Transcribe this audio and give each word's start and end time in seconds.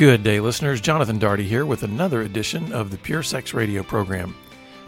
Good 0.00 0.22
day, 0.22 0.40
listeners. 0.40 0.80
Jonathan 0.80 1.18
Daugherty 1.18 1.46
here 1.46 1.66
with 1.66 1.82
another 1.82 2.22
edition 2.22 2.72
of 2.72 2.90
the 2.90 2.96
Pure 2.96 3.22
Sex 3.22 3.52
Radio 3.52 3.82
program. 3.82 4.34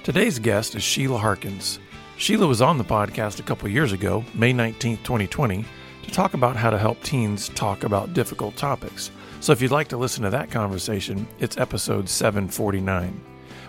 Today's 0.05 0.39
guest 0.39 0.75
is 0.75 0.83
Sheila 0.83 1.19
Harkins. 1.19 1.81
Sheila 2.17 2.47
was 2.47 2.63
on 2.63 2.79
the 2.79 2.85
podcast 2.85 3.39
a 3.39 3.43
couple 3.43 3.69
years 3.69 3.93
ago, 3.93 4.25
May 4.33 4.55
19, 4.55 4.97
2020, 5.05 5.67
to 6.05 6.11
talk 6.11 6.33
about 6.33 6.57
how 6.57 6.71
to 6.71 6.79
help 6.79 7.03
teens 7.03 7.51
talk 7.51 7.85
about 7.85 8.15
difficult 8.15 8.57
topics. 8.57 9.11
So 9.41 9.53
if 9.53 9.61
you'd 9.61 9.71
like 9.71 9.89
to 9.89 9.99
listen 9.99 10.25
to 10.25 10.31
that 10.31 10.51
conversation, 10.51 11.29
it's 11.41 11.59
episode 11.59 12.09
749. 12.09 13.23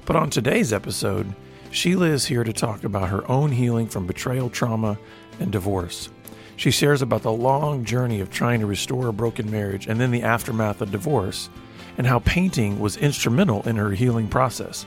But 0.05 0.15
on 0.15 0.29
today's 0.29 0.71
episode, 0.71 1.35
Sheila 1.71 2.05
is 2.05 2.25
here 2.25 2.45
to 2.45 2.53
talk 2.53 2.85
about 2.85 3.09
her 3.09 3.29
own 3.29 3.51
healing 3.51 3.87
from 3.87 4.07
betrayal, 4.07 4.49
trauma, 4.49 4.97
and 5.41 5.51
divorce. 5.51 6.09
She 6.55 6.71
shares 6.71 7.01
about 7.01 7.23
the 7.23 7.31
long 7.31 7.83
journey 7.83 8.19
of 8.19 8.29
trying 8.29 8.59
to 8.59 8.65
restore 8.65 9.07
a 9.07 9.13
broken 9.13 9.49
marriage 9.49 9.87
and 9.87 9.99
then 9.99 10.11
the 10.11 10.23
aftermath 10.23 10.81
of 10.81 10.91
divorce, 10.91 11.49
and 11.97 12.07
how 12.07 12.19
painting 12.19 12.79
was 12.79 12.97
instrumental 12.97 13.61
in 13.63 13.75
her 13.75 13.91
healing 13.91 14.27
process. 14.27 14.85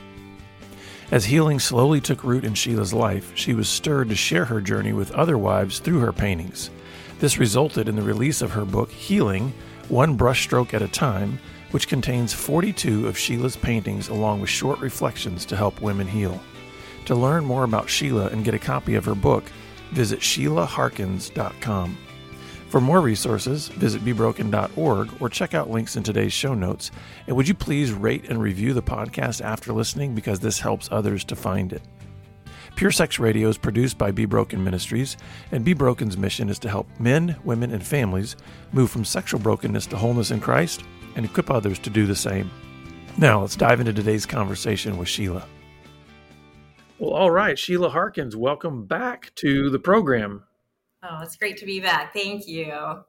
As 1.09 1.25
healing 1.25 1.59
slowly 1.59 2.01
took 2.01 2.23
root 2.23 2.43
in 2.43 2.53
Sheila's 2.53 2.93
life, 2.93 3.31
she 3.33 3.53
was 3.53 3.69
stirred 3.69 4.09
to 4.09 4.15
share 4.15 4.45
her 4.45 4.59
journey 4.59 4.91
with 4.91 5.11
other 5.11 5.37
wives 5.37 5.79
through 5.79 5.99
her 5.99 6.11
paintings. 6.11 6.69
This 7.19 7.37
resulted 7.37 7.87
in 7.87 7.95
the 7.95 8.01
release 8.01 8.41
of 8.41 8.51
her 8.51 8.65
book, 8.65 8.91
Healing 8.91 9.53
One 9.87 10.17
Brushstroke 10.17 10.73
at 10.73 10.81
a 10.81 10.87
Time, 10.87 11.39
which 11.71 11.87
contains 11.87 12.33
42 12.33 13.07
of 13.07 13.17
Sheila's 13.17 13.55
paintings 13.55 14.09
along 14.09 14.41
with 14.41 14.49
short 14.49 14.79
reflections 14.79 15.45
to 15.45 15.55
help 15.55 15.81
women 15.81 16.07
heal. 16.07 16.41
To 17.05 17.15
learn 17.15 17.45
more 17.45 17.63
about 17.63 17.89
Sheila 17.89 18.27
and 18.27 18.43
get 18.43 18.53
a 18.53 18.59
copy 18.59 18.95
of 18.95 19.05
her 19.05 19.15
book, 19.15 19.45
visit 19.91 20.19
SheilaHarkins.com. 20.19 21.97
For 22.69 22.81
more 22.81 22.99
resources, 22.99 23.69
visit 23.69 24.03
BeBroken.org 24.03 25.21
or 25.21 25.29
check 25.29 25.53
out 25.53 25.69
links 25.69 25.95
in 25.95 26.03
today's 26.03 26.33
show 26.33 26.53
notes. 26.53 26.91
And 27.25 27.35
would 27.35 27.47
you 27.47 27.53
please 27.53 27.93
rate 27.93 28.25
and 28.29 28.41
review 28.41 28.73
the 28.73 28.81
podcast 28.81 29.41
after 29.41 29.71
listening 29.71 30.15
because 30.15 30.41
this 30.41 30.59
helps 30.59 30.89
others 30.91 31.23
to 31.25 31.35
find 31.35 31.71
it. 31.71 31.81
Pure 32.75 32.91
Sex 32.91 33.19
Radio 33.19 33.47
is 33.47 33.57
produced 33.57 33.97
by 33.97 34.11
Be 34.11 34.25
Broken 34.25 34.63
Ministries, 34.63 35.17
and 35.51 35.65
Be 35.65 35.73
Broken's 35.73 36.17
mission 36.17 36.49
is 36.49 36.59
to 36.59 36.69
help 36.69 36.87
men, 36.99 37.35
women, 37.43 37.71
and 37.71 37.83
families 37.83 38.35
move 38.71 38.91
from 38.91 39.03
sexual 39.03 39.39
brokenness 39.39 39.87
to 39.87 39.97
wholeness 39.97 40.29
in 40.29 40.39
Christ 40.39 40.83
and 41.15 41.25
equip 41.25 41.49
others 41.49 41.79
to 41.79 41.89
do 41.89 42.05
the 42.05 42.15
same. 42.15 42.51
Now, 43.17 43.41
let's 43.41 43.55
dive 43.55 43.79
into 43.79 43.93
today's 43.93 44.27
conversation 44.27 44.97
with 44.97 45.07
Sheila. 45.07 45.47
Well, 46.99 47.11
all 47.11 47.29
right, 47.29 47.59
Sheila 47.59 47.89
Harkins, 47.89 48.35
welcome 48.35 48.85
back 48.85 49.31
to 49.35 49.69
the 49.69 49.77
program. 49.77 50.45
Oh, 51.03 51.19
it's 51.21 51.35
great 51.35 51.57
to 51.57 51.65
be 51.65 51.79
back. 51.79 52.11
Thank 52.11 52.47
you. 52.47 53.03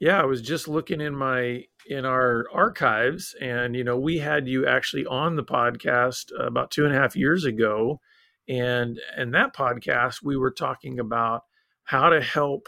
Yeah, 0.00 0.22
I 0.22 0.24
was 0.24 0.40
just 0.40 0.66
looking 0.66 1.02
in 1.02 1.14
my 1.14 1.64
in 1.86 2.06
our 2.06 2.46
archives, 2.50 3.36
and 3.38 3.76
you 3.76 3.84
know, 3.84 3.98
we 3.98 4.16
had 4.16 4.48
you 4.48 4.66
actually 4.66 5.04
on 5.04 5.36
the 5.36 5.44
podcast 5.44 6.32
about 6.40 6.70
two 6.70 6.86
and 6.86 6.94
a 6.94 6.98
half 6.98 7.14
years 7.14 7.44
ago, 7.44 8.00
and 8.48 8.98
and 9.14 9.34
that 9.34 9.54
podcast 9.54 10.22
we 10.22 10.38
were 10.38 10.50
talking 10.50 10.98
about 10.98 11.42
how 11.84 12.08
to 12.08 12.22
help 12.22 12.66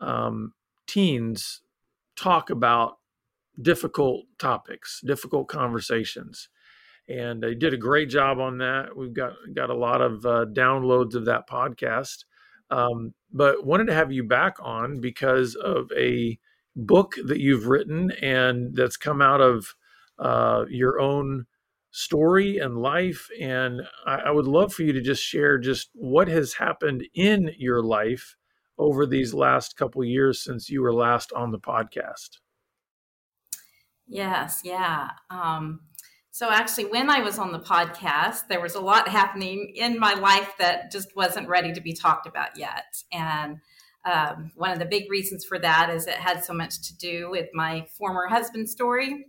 um, 0.00 0.54
teens 0.86 1.60
talk 2.14 2.50
about 2.50 2.98
difficult 3.60 4.26
topics, 4.38 5.00
difficult 5.04 5.48
conversations 5.48 6.48
and 7.12 7.42
they 7.42 7.54
did 7.54 7.74
a 7.74 7.78
great 7.78 8.08
job 8.08 8.38
on 8.38 8.58
that. 8.58 8.96
We've 8.96 9.12
got 9.12 9.34
got 9.54 9.70
a 9.70 9.76
lot 9.76 10.00
of 10.00 10.24
uh, 10.24 10.46
downloads 10.52 11.14
of 11.14 11.26
that 11.26 11.48
podcast, 11.48 12.24
um, 12.70 13.12
but 13.32 13.64
wanted 13.66 13.88
to 13.88 13.94
have 13.94 14.12
you 14.12 14.24
back 14.24 14.56
on 14.60 15.00
because 15.00 15.54
of 15.54 15.90
a 15.96 16.38
book 16.74 17.14
that 17.26 17.38
you've 17.38 17.66
written 17.66 18.10
and 18.22 18.74
that's 18.74 18.96
come 18.96 19.20
out 19.20 19.40
of 19.42 19.74
uh, 20.18 20.64
your 20.70 21.00
own 21.00 21.44
story 21.90 22.56
and 22.58 22.78
life. 22.78 23.28
And 23.38 23.82
I, 24.06 24.14
I 24.14 24.30
would 24.30 24.46
love 24.46 24.72
for 24.72 24.82
you 24.82 24.92
to 24.94 25.02
just 25.02 25.22
share 25.22 25.58
just 25.58 25.90
what 25.94 26.28
has 26.28 26.54
happened 26.54 27.04
in 27.14 27.50
your 27.58 27.82
life 27.82 28.36
over 28.78 29.04
these 29.04 29.34
last 29.34 29.76
couple 29.76 30.02
years 30.02 30.42
since 30.42 30.70
you 30.70 30.80
were 30.80 30.94
last 30.94 31.32
on 31.32 31.50
the 31.50 31.58
podcast. 31.58 32.38
Yes, 34.08 34.62
yeah. 34.64 35.10
Um, 35.30 35.80
so, 36.34 36.48
actually, 36.50 36.86
when 36.86 37.10
I 37.10 37.20
was 37.20 37.38
on 37.38 37.52
the 37.52 37.58
podcast, 37.58 38.48
there 38.48 38.62
was 38.62 38.74
a 38.74 38.80
lot 38.80 39.06
happening 39.06 39.70
in 39.74 39.98
my 39.98 40.14
life 40.14 40.54
that 40.58 40.90
just 40.90 41.14
wasn't 41.14 41.46
ready 41.46 41.74
to 41.74 41.80
be 41.82 41.92
talked 41.92 42.26
about 42.26 42.56
yet. 42.56 43.02
And 43.12 43.60
um, 44.06 44.50
one 44.54 44.70
of 44.70 44.78
the 44.78 44.86
big 44.86 45.10
reasons 45.10 45.44
for 45.44 45.58
that 45.58 45.90
is 45.90 46.06
it 46.06 46.14
had 46.14 46.42
so 46.42 46.54
much 46.54 46.88
to 46.88 46.96
do 46.96 47.28
with 47.30 47.50
my 47.52 47.86
former 47.98 48.28
husband's 48.28 48.72
story. 48.72 49.26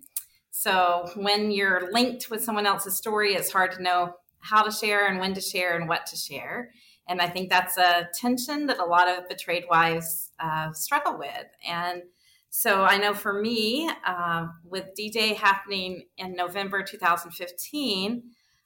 So, 0.52 1.10
when 1.18 1.52
you're 1.52 1.92
linked 1.92 2.30
with 2.30 2.42
someone 2.42 2.66
else's 2.66 2.96
story, 2.96 3.36
it's 3.36 3.52
hard 3.52 3.74
to 3.74 3.84
know 3.84 4.14
how 4.40 4.64
to 4.64 4.72
share 4.72 5.06
and 5.08 5.20
when 5.20 5.34
to 5.34 5.42
share 5.42 5.76
and 5.76 5.90
what 5.90 6.06
to 6.06 6.16
share. 6.16 6.72
And 7.10 7.20
I 7.20 7.28
think 7.28 7.50
that's 7.50 7.78
a 7.78 8.08
tension 8.18 8.68
that 8.68 8.80
a 8.80 8.86
lot 8.86 9.10
of 9.10 9.28
betrayed 9.28 9.66
wives 9.70 10.32
uh, 10.40 10.72
struggle 10.72 11.18
with. 11.18 11.48
And 11.68 12.04
so 12.56 12.84
I 12.84 13.00
know 13.00 13.16
for 13.16 13.34
me, 13.34 13.90
uh, 14.06 14.46
with 14.64 14.94
D 14.96 15.10
Day 15.10 15.34
happening 15.34 16.04
in 16.20 16.36
November 16.36 16.84
2015, 16.84 18.22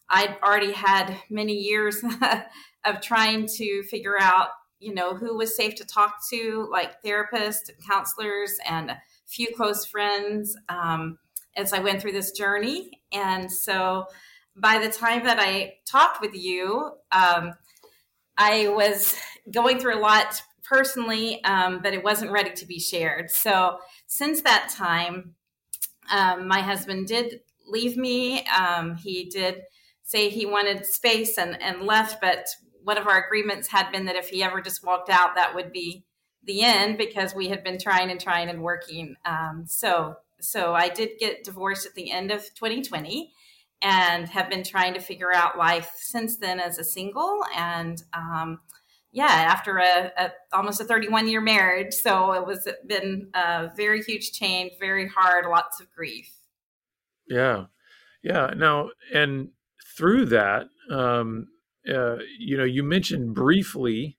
I'd 0.10 0.36
already 0.44 0.74
had 0.74 1.18
many 1.30 1.54
years 1.54 2.04
of 2.86 3.00
trying 3.00 3.48
to 3.56 3.84
figure 3.84 4.20
out, 4.20 4.50
you 4.82 4.94
know, 4.94 5.16
who 5.16 5.38
was 5.38 5.56
safe 5.56 5.76
to 5.76 5.86
talk 5.86 6.16
to, 6.32 6.68
like 6.70 7.02
therapists, 7.02 7.70
counselors, 7.90 8.60
and 8.68 8.92
a 8.92 9.02
few 9.26 9.48
close 9.56 9.86
friends 9.86 10.58
um, 10.68 11.18
as 11.56 11.72
I 11.72 11.80
went 11.80 12.02
through 12.02 12.12
this 12.12 12.32
journey. 12.32 12.92
And 13.14 13.50
so 13.50 14.08
by 14.54 14.80
the 14.80 14.90
time 14.90 15.24
that 15.24 15.40
I 15.40 15.76
talked 15.86 16.20
with 16.20 16.36
you, 16.36 16.92
um, 17.14 17.54
I 18.38 18.68
was 18.68 19.16
going 19.50 19.80
through 19.80 19.98
a 19.98 20.02
lot 20.02 20.42
personally, 20.68 21.44
um, 21.44 21.82
but 21.82 21.94
it 21.94 22.04
wasn't 22.04 22.32
ready 22.32 22.52
to 22.52 22.66
be 22.66 22.80
shared. 22.80 23.32
So 23.32 23.78
since 24.08 24.42
that 24.42 24.70
time, 24.76 25.36
um, 26.12 26.48
my 26.48 26.62
husband 26.62 27.08
did 27.08 27.42
leave 27.68 27.98
me. 27.98 28.46
Um, 28.48 28.96
he 28.96 29.26
did 29.26 29.64
say 30.04 30.30
he 30.30 30.46
wanted 30.46 30.86
space 30.86 31.38
and, 31.38 31.62
and 31.62 31.84
left, 31.84 32.22
but 32.22 32.48
one 32.84 32.98
of 32.98 33.08
our 33.08 33.24
agreements 33.26 33.68
had 33.68 33.92
been 33.92 34.06
that 34.06 34.16
if 34.16 34.30
he 34.30 34.42
ever 34.42 34.62
just 34.62 34.86
walked 34.86 35.10
out, 35.10 35.36
that 35.36 35.54
would 35.54 35.72
be 35.74 36.06
the 36.44 36.64
end 36.64 36.98
because 36.98 37.36
we 37.36 37.50
had 37.50 37.64
been 37.64 37.78
trying 37.78 38.10
and 38.10 38.20
trying 38.20 38.50
and 38.50 38.62
working. 38.62 39.16
Um, 39.26 39.66
so, 39.68 40.16
so 40.40 40.74
I 40.74 40.88
did 40.88 41.20
get 41.20 41.44
divorced 41.44 41.86
at 41.86 41.94
the 41.96 42.12
end 42.12 42.32
of 42.32 42.42
2020 42.56 43.34
and 43.82 44.28
have 44.30 44.50
been 44.50 44.64
trying 44.64 44.94
to 44.94 45.00
figure 45.00 45.34
out 45.34 45.58
life 45.58 45.92
since 45.98 46.38
then 46.38 46.60
as 46.60 46.80
a 46.80 46.84
single 46.84 47.44
and 47.56 48.02
um, 48.14 48.60
yeah, 49.12 49.26
after 49.26 49.78
a, 49.78 50.12
a, 50.18 50.32
almost 50.54 50.82
a 50.82 50.84
31 50.84 51.28
year 51.28 51.42
marriage. 51.42 51.94
So 51.94 52.34
it 52.34 52.46
was 52.46 52.68
been 52.86 53.30
a 53.34 53.70
very 53.76 54.02
huge 54.02 54.32
change, 54.32 54.74
very 54.80 55.08
hard, 55.08 55.46
lots 55.46 55.80
of 55.80 55.92
grief. 55.92 56.32
Yeah, 57.28 57.66
yeah. 58.24 58.54
Now 58.56 58.90
and 59.14 59.50
through 59.98 60.26
that, 60.28 60.68
um, 60.92 61.48
uh, 61.92 62.18
you 62.38 62.58
know, 62.58 62.64
you 62.64 62.84
mentioned 62.84 63.34
briefly 63.34 64.18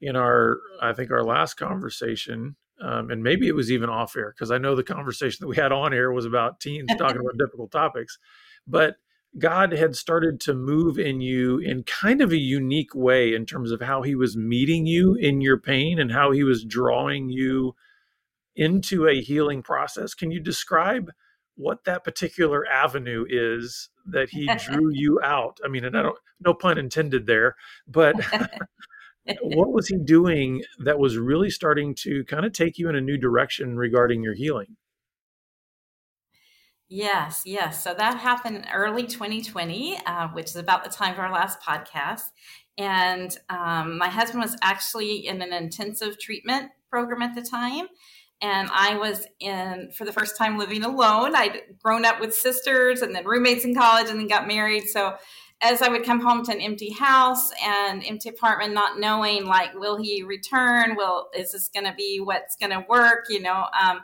in 0.00 0.16
our, 0.16 0.58
I 0.80 0.92
think 0.92 1.10
our 1.10 1.22
last 1.22 1.54
conversation, 1.54 2.56
um, 2.82 3.10
and 3.10 3.22
maybe 3.22 3.46
it 3.46 3.54
was 3.54 3.70
even 3.70 3.90
off 3.90 4.16
air 4.16 4.32
because 4.34 4.50
I 4.50 4.58
know 4.58 4.74
the 4.74 4.82
conversation 4.82 5.38
that 5.40 5.48
we 5.48 5.56
had 5.56 5.70
on 5.70 5.92
air 5.92 6.10
was 6.12 6.24
about 6.24 6.60
teens 6.60 6.88
talking 6.96 7.20
about 7.20 7.36
difficult 7.38 7.70
topics, 7.70 8.18
but 8.66 8.96
God 9.38 9.72
had 9.72 9.94
started 9.94 10.40
to 10.40 10.54
move 10.54 10.98
in 10.98 11.20
you 11.20 11.58
in 11.58 11.84
kind 11.84 12.20
of 12.20 12.32
a 12.32 12.38
unique 12.38 12.94
way 12.94 13.32
in 13.32 13.46
terms 13.46 13.70
of 13.70 13.80
how 13.80 14.02
he 14.02 14.14
was 14.14 14.36
meeting 14.36 14.86
you 14.86 15.14
in 15.14 15.40
your 15.40 15.58
pain 15.58 16.00
and 16.00 16.10
how 16.10 16.32
he 16.32 16.42
was 16.42 16.64
drawing 16.64 17.30
you 17.30 17.74
into 18.56 19.06
a 19.06 19.20
healing 19.20 19.62
process. 19.62 20.14
Can 20.14 20.32
you 20.32 20.40
describe 20.40 21.10
what 21.54 21.84
that 21.84 22.02
particular 22.02 22.66
avenue 22.66 23.24
is 23.28 23.90
that 24.06 24.30
he 24.30 24.50
drew 24.56 24.90
you 24.92 25.20
out? 25.22 25.58
I 25.64 25.68
mean, 25.68 25.84
and 25.84 25.96
I 25.96 26.02
don't, 26.02 26.18
no 26.40 26.52
pun 26.52 26.76
intended 26.76 27.26
there, 27.26 27.54
but 27.86 28.16
what 29.42 29.72
was 29.72 29.86
he 29.86 29.96
doing 29.96 30.64
that 30.84 30.98
was 30.98 31.16
really 31.16 31.50
starting 31.50 31.94
to 32.00 32.24
kind 32.24 32.44
of 32.44 32.52
take 32.52 32.78
you 32.78 32.88
in 32.88 32.96
a 32.96 33.00
new 33.00 33.16
direction 33.16 33.76
regarding 33.76 34.24
your 34.24 34.34
healing? 34.34 34.76
Yes, 36.92 37.42
yes. 37.46 37.84
So 37.84 37.94
that 37.94 38.18
happened 38.18 38.66
early 38.74 39.04
2020, 39.04 39.96
uh, 40.06 40.28
which 40.30 40.46
is 40.46 40.56
about 40.56 40.82
the 40.82 40.90
time 40.90 41.12
of 41.12 41.20
our 41.20 41.32
last 41.32 41.60
podcast. 41.60 42.24
And 42.76 43.36
um, 43.48 43.96
my 43.96 44.08
husband 44.08 44.42
was 44.42 44.56
actually 44.60 45.24
in 45.28 45.40
an 45.40 45.52
intensive 45.52 46.18
treatment 46.18 46.72
program 46.90 47.22
at 47.22 47.36
the 47.36 47.42
time. 47.42 47.86
And 48.42 48.68
I 48.72 48.96
was 48.96 49.24
in, 49.38 49.90
for 49.96 50.04
the 50.04 50.12
first 50.12 50.36
time, 50.36 50.58
living 50.58 50.82
alone. 50.82 51.36
I'd 51.36 51.60
grown 51.80 52.04
up 52.04 52.18
with 52.20 52.34
sisters 52.34 53.02
and 53.02 53.14
then 53.14 53.24
roommates 53.24 53.64
in 53.64 53.72
college 53.72 54.08
and 54.10 54.18
then 54.18 54.26
got 54.26 54.48
married. 54.48 54.88
So 54.88 55.14
as 55.60 55.82
I 55.82 55.88
would 55.90 56.04
come 56.04 56.20
home 56.20 56.44
to 56.46 56.52
an 56.52 56.60
empty 56.60 56.90
house 56.90 57.52
and 57.62 58.02
empty 58.04 58.30
apartment, 58.30 58.74
not 58.74 58.98
knowing 58.98 59.44
like, 59.44 59.74
will 59.74 59.96
he 59.96 60.24
return? 60.24 60.96
Will, 60.96 61.28
is 61.36 61.52
this 61.52 61.68
going 61.68 61.86
to 61.86 61.94
be 61.94 62.18
what's 62.18 62.56
going 62.56 62.72
to 62.72 62.84
work? 62.88 63.26
You 63.28 63.42
know, 63.42 63.66
um, 63.80 64.00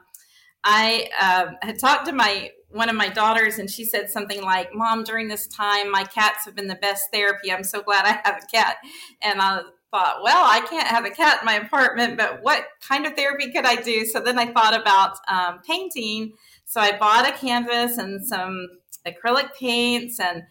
I 0.62 1.08
uh, 1.20 1.52
had 1.62 1.80
talked 1.80 2.06
to 2.06 2.12
my 2.12 2.50
one 2.70 2.88
of 2.88 2.96
my 2.96 3.08
daughters 3.08 3.58
and 3.58 3.70
she 3.70 3.84
said 3.84 4.10
something 4.10 4.42
like, 4.42 4.74
Mom, 4.74 5.04
during 5.04 5.28
this 5.28 5.46
time, 5.46 5.90
my 5.90 6.04
cats 6.04 6.44
have 6.44 6.54
been 6.54 6.66
the 6.66 6.74
best 6.76 7.04
therapy. 7.12 7.52
I'm 7.52 7.64
so 7.64 7.82
glad 7.82 8.04
I 8.04 8.20
have 8.28 8.42
a 8.42 8.46
cat. 8.46 8.76
And 9.22 9.40
I 9.40 9.62
thought, 9.90 10.20
well, 10.22 10.44
I 10.44 10.60
can't 10.60 10.88
have 10.88 11.04
a 11.04 11.10
cat 11.10 11.38
in 11.40 11.46
my 11.46 11.54
apartment, 11.54 12.16
but 12.16 12.42
what 12.42 12.66
kind 12.86 13.06
of 13.06 13.14
therapy 13.14 13.52
could 13.52 13.64
I 13.64 13.76
do? 13.76 14.04
So 14.04 14.20
then 14.20 14.38
I 14.38 14.52
thought 14.52 14.78
about 14.78 15.16
um, 15.28 15.60
painting. 15.66 16.32
So 16.64 16.80
I 16.80 16.98
bought 16.98 17.28
a 17.28 17.32
canvas 17.32 17.98
and 17.98 18.26
some 18.26 18.68
acrylic 19.06 19.50
paints 19.58 20.18
and 20.18 20.42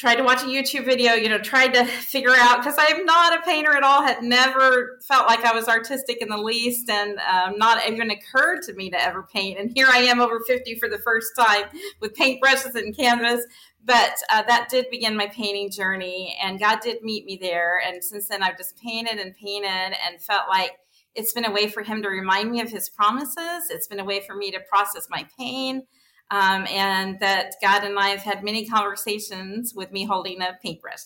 tried 0.00 0.14
to 0.14 0.22
watch 0.22 0.42
a 0.42 0.46
YouTube 0.46 0.86
video, 0.86 1.12
you 1.12 1.28
know, 1.28 1.38
tried 1.38 1.74
to 1.74 1.84
figure 1.84 2.34
out 2.34 2.58
because 2.58 2.74
I'm 2.78 3.04
not 3.04 3.38
a 3.38 3.42
painter 3.42 3.76
at 3.76 3.82
all, 3.82 4.02
had 4.02 4.22
never 4.22 4.98
felt 5.06 5.26
like 5.26 5.44
I 5.44 5.54
was 5.54 5.68
artistic 5.68 6.22
in 6.22 6.28
the 6.28 6.38
least, 6.38 6.88
and 6.88 7.18
um, 7.20 7.58
not 7.58 7.86
even 7.86 8.10
occurred 8.10 8.62
to 8.62 8.72
me 8.72 8.90
to 8.90 9.00
ever 9.00 9.22
paint. 9.22 9.58
And 9.58 9.70
here 9.74 9.88
I 9.90 9.98
am 9.98 10.20
over 10.20 10.40
50 10.40 10.76
for 10.76 10.88
the 10.88 10.98
first 10.98 11.32
time 11.38 11.64
with 12.00 12.16
paintbrushes 12.16 12.74
and 12.74 12.96
canvas. 12.96 13.44
But 13.84 14.14
uh, 14.30 14.42
that 14.42 14.68
did 14.70 14.86
begin 14.90 15.16
my 15.16 15.26
painting 15.28 15.70
journey, 15.70 16.36
and 16.42 16.58
God 16.58 16.80
did 16.80 17.02
meet 17.02 17.26
me 17.26 17.38
there. 17.40 17.78
And 17.86 18.02
since 18.02 18.28
then, 18.28 18.42
I've 18.42 18.58
just 18.58 18.78
painted 18.78 19.18
and 19.18 19.34
painted 19.34 19.68
and 20.06 20.20
felt 20.20 20.48
like 20.48 20.72
it's 21.14 21.32
been 21.32 21.46
a 21.46 21.50
way 21.50 21.66
for 21.66 21.82
Him 21.82 22.02
to 22.02 22.08
remind 22.08 22.50
me 22.50 22.60
of 22.60 22.70
His 22.70 22.88
promises. 22.88 23.70
It's 23.70 23.86
been 23.86 24.00
a 24.00 24.04
way 24.04 24.20
for 24.20 24.34
me 24.34 24.50
to 24.50 24.60
process 24.60 25.08
my 25.10 25.26
pain 25.38 25.82
um, 26.30 26.66
and 26.68 27.18
that 27.20 27.54
God 27.60 27.84
and 27.84 27.98
I 27.98 28.08
have 28.08 28.20
had 28.20 28.44
many 28.44 28.66
conversations 28.66 29.74
with 29.74 29.90
me 29.90 30.04
holding 30.04 30.40
a 30.40 30.58
paintbrush. 30.62 31.00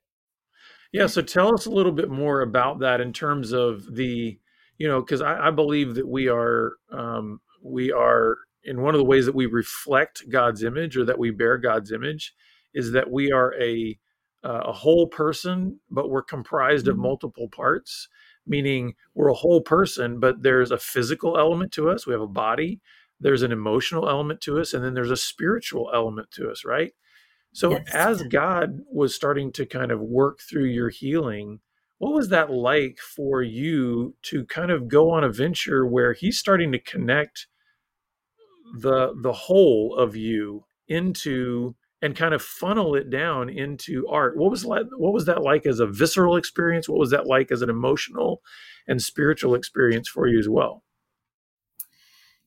yeah, 0.92 1.06
so 1.06 1.22
tell 1.22 1.54
us 1.54 1.66
a 1.66 1.70
little 1.70 1.92
bit 1.92 2.10
more 2.10 2.40
about 2.40 2.80
that 2.80 3.00
in 3.00 3.12
terms 3.12 3.52
of 3.52 3.94
the, 3.94 4.38
you 4.76 4.88
know, 4.88 5.00
because 5.00 5.20
I, 5.20 5.48
I, 5.48 5.50
believe 5.50 5.94
that 5.94 6.08
we 6.08 6.28
are 6.28 6.72
um, 6.90 7.40
we 7.62 7.92
are 7.92 8.38
in 8.64 8.82
one 8.82 8.94
of 8.94 8.98
the 8.98 9.04
ways 9.04 9.26
that 9.26 9.34
we 9.34 9.46
reflect 9.46 10.28
God's 10.28 10.62
image 10.62 10.96
or 10.96 11.04
that 11.04 11.18
we 11.18 11.30
bear 11.30 11.56
God's 11.58 11.92
image 11.92 12.34
is 12.74 12.92
that 12.92 13.10
we 13.10 13.30
are 13.32 13.54
a 13.60 13.98
uh, 14.44 14.62
a 14.66 14.72
whole 14.72 15.08
person, 15.08 15.80
but 15.90 16.10
we're 16.10 16.22
comprised 16.22 16.86
mm-hmm. 16.86 16.92
of 16.92 16.98
multiple 16.98 17.48
parts. 17.48 18.08
Meaning, 18.46 18.94
we're 19.14 19.28
a 19.28 19.34
whole 19.34 19.60
person, 19.60 20.20
but 20.20 20.42
there's 20.42 20.70
a 20.70 20.78
physical 20.78 21.36
element 21.36 21.70
to 21.72 21.90
us. 21.90 22.06
We 22.06 22.14
have 22.14 22.22
a 22.22 22.26
body, 22.26 22.80
there's 23.20 23.42
an 23.42 23.52
emotional 23.52 24.08
element 24.08 24.40
to 24.40 24.58
us 24.58 24.72
and 24.72 24.84
then 24.84 24.94
there's 24.94 25.10
a 25.10 25.16
spiritual 25.16 25.90
element 25.94 26.30
to 26.30 26.50
us 26.50 26.64
right? 26.64 26.92
So 27.52 27.70
yes. 27.72 27.88
as 27.92 28.22
god 28.24 28.80
was 28.92 29.14
starting 29.14 29.52
to 29.52 29.66
kind 29.66 29.90
of 29.90 30.00
work 30.00 30.40
through 30.40 30.66
your 30.66 30.90
healing 30.90 31.60
what 31.98 32.14
was 32.14 32.28
that 32.28 32.50
like 32.50 32.98
for 32.98 33.42
you 33.42 34.14
to 34.22 34.44
kind 34.46 34.70
of 34.70 34.88
go 34.88 35.10
on 35.10 35.24
a 35.24 35.32
venture 35.32 35.84
where 35.84 36.12
he's 36.12 36.38
starting 36.38 36.72
to 36.72 36.78
connect 36.78 37.46
the 38.78 39.14
the 39.20 39.32
whole 39.32 39.96
of 39.96 40.14
you 40.14 40.64
into 40.86 41.74
and 42.00 42.14
kind 42.14 42.32
of 42.32 42.40
funnel 42.40 42.94
it 42.94 43.10
down 43.10 43.48
into 43.48 44.06
art? 44.06 44.36
What 44.36 44.50
was 44.50 44.64
like 44.64 44.86
what 44.96 45.12
was 45.12 45.26
that 45.26 45.42
like 45.42 45.66
as 45.66 45.80
a 45.80 45.86
visceral 45.86 46.36
experience? 46.36 46.88
What 46.88 47.00
was 47.00 47.10
that 47.10 47.26
like 47.26 47.50
as 47.50 47.62
an 47.62 47.70
emotional 47.70 48.42
and 48.86 49.02
spiritual 49.02 49.54
experience 49.54 50.08
for 50.08 50.28
you 50.28 50.38
as 50.38 50.48
well 50.48 50.84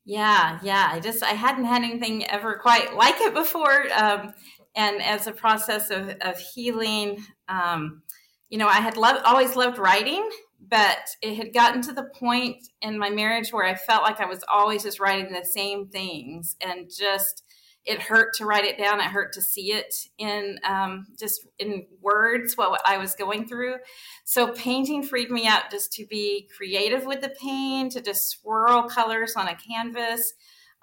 yeah, 0.06 0.60
yeah. 0.64 0.90
I 0.92 1.00
just 1.00 1.24
I 1.24 1.32
hadn't 1.32 1.66
had 1.66 1.84
anything 1.84 2.26
ever 2.28 2.56
quite 2.56 2.96
like 2.96 3.20
it 3.20 3.34
before. 3.34 3.86
Um, 3.96 4.34
and 4.76 5.02
as 5.02 5.28
a 5.28 5.32
process 5.32 5.90
of, 5.90 6.10
of 6.22 6.40
healing, 6.40 7.24
um, 7.50 8.02
you 8.50 8.58
know, 8.58 8.68
I 8.68 8.80
had 8.80 8.98
loved 8.98 9.24
always 9.24 9.56
loved 9.56 9.78
writing, 9.78 10.28
but 10.68 11.00
it 11.22 11.36
had 11.36 11.54
gotten 11.54 11.82
to 11.84 11.94
the 11.94 12.10
point 12.16 12.58
in 12.82 12.98
my 12.98 13.10
marriage 13.10 13.52
where 13.52 13.66
I 13.66 13.76
felt 13.76 14.04
like 14.04 14.20
I 14.20 14.26
was 14.26 14.44
always 14.52 14.84
just 14.84 15.00
writing 15.00 15.32
the 15.32 15.46
same 15.46 15.88
things 15.88 16.56
and 16.62 16.90
just 16.90 17.44
it 17.86 18.00
hurt 18.00 18.34
to 18.36 18.46
write 18.46 18.66
it 18.66 18.78
down. 18.78 19.00
It 19.00 19.06
hurt 19.06 19.34
to 19.34 19.42
see 19.42 19.74
it 19.74 19.94
in 20.18 20.60
um, 20.64 21.08
just 21.18 21.48
in 21.58 21.88
words 22.00 22.56
what, 22.56 22.82
I 22.86 22.98
was 22.98 23.16
going 23.16 23.48
through. 23.48 23.76
So 24.24 24.54
painting 24.54 25.04
freed 25.04 25.32
me 25.32 25.48
up 25.48 25.72
just 25.72 25.92
to 25.94 26.06
be 26.06 26.48
creative 26.56 27.06
with 27.06 27.22
the 27.22 27.34
paint, 27.42 27.94
to 27.94 28.02
just 28.02 28.30
swirl 28.30 28.84
colors 28.84 29.36
on 29.36 29.48
a 29.48 29.56
canvas. 29.56 30.34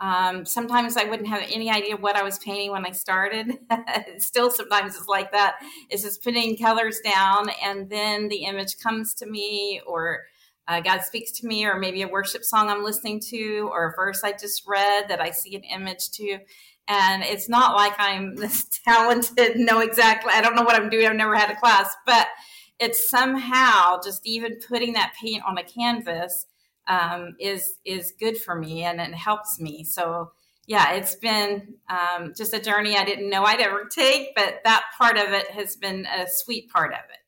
Um, 0.00 0.44
sometimes 0.46 0.96
I 0.96 1.04
wouldn't 1.04 1.28
have 1.28 1.42
any 1.50 1.70
idea 1.70 1.96
what 1.96 2.16
I 2.16 2.22
was 2.22 2.38
painting 2.38 2.70
when 2.70 2.86
I 2.86 2.92
started. 2.92 3.58
Still, 4.18 4.50
sometimes 4.50 4.96
it's 4.96 5.08
like 5.08 5.32
that. 5.32 5.56
It's 5.90 6.02
just 6.02 6.22
putting 6.22 6.56
colors 6.56 7.00
down, 7.04 7.48
and 7.62 7.90
then 7.90 8.28
the 8.28 8.44
image 8.44 8.78
comes 8.78 9.14
to 9.14 9.26
me, 9.26 9.80
or 9.86 10.20
uh, 10.68 10.80
God 10.80 11.02
speaks 11.02 11.32
to 11.40 11.46
me, 11.46 11.64
or 11.64 11.78
maybe 11.78 12.02
a 12.02 12.08
worship 12.08 12.44
song 12.44 12.68
I'm 12.68 12.84
listening 12.84 13.20
to, 13.30 13.70
or 13.72 13.88
a 13.88 13.96
verse 13.96 14.22
I 14.22 14.32
just 14.32 14.62
read 14.68 15.08
that 15.08 15.20
I 15.20 15.30
see 15.30 15.56
an 15.56 15.64
image 15.64 16.10
to 16.12 16.38
and 16.88 17.22
it's 17.22 17.48
not 17.48 17.76
like 17.76 17.94
I'm 17.98 18.34
this 18.36 18.64
talented, 18.84 19.56
know 19.56 19.80
exactly, 19.80 20.32
I 20.34 20.40
don't 20.40 20.56
know 20.56 20.62
what 20.62 20.80
I'm 20.80 20.90
doing, 20.90 21.06
I've 21.06 21.16
never 21.16 21.36
had 21.36 21.50
a 21.50 21.56
class, 21.56 21.94
but 22.06 22.28
it's 22.80 23.08
somehow 23.08 24.00
just 24.02 24.26
even 24.26 24.58
putting 24.66 24.92
that 24.94 25.14
paint 25.20 25.42
on 25.46 25.58
a 25.58 25.64
canvas 25.64 26.46
um, 26.86 27.36
is 27.38 27.74
is 27.84 28.12
good 28.18 28.38
for 28.38 28.54
me 28.54 28.84
and 28.84 29.00
it 29.00 29.14
helps 29.14 29.60
me. 29.60 29.84
So 29.84 30.32
yeah, 30.66 30.92
it's 30.92 31.14
been 31.14 31.74
um, 31.88 32.34
just 32.36 32.52
a 32.52 32.60
journey 32.60 32.96
I 32.96 33.04
didn't 33.04 33.30
know 33.30 33.42
I'd 33.42 33.60
ever 33.60 33.88
take, 33.90 34.34
but 34.34 34.60
that 34.64 34.84
part 34.98 35.16
of 35.16 35.32
it 35.32 35.50
has 35.50 35.76
been 35.76 36.06
a 36.06 36.26
sweet 36.28 36.70
part 36.70 36.92
of 36.92 36.98
it. 36.98 37.18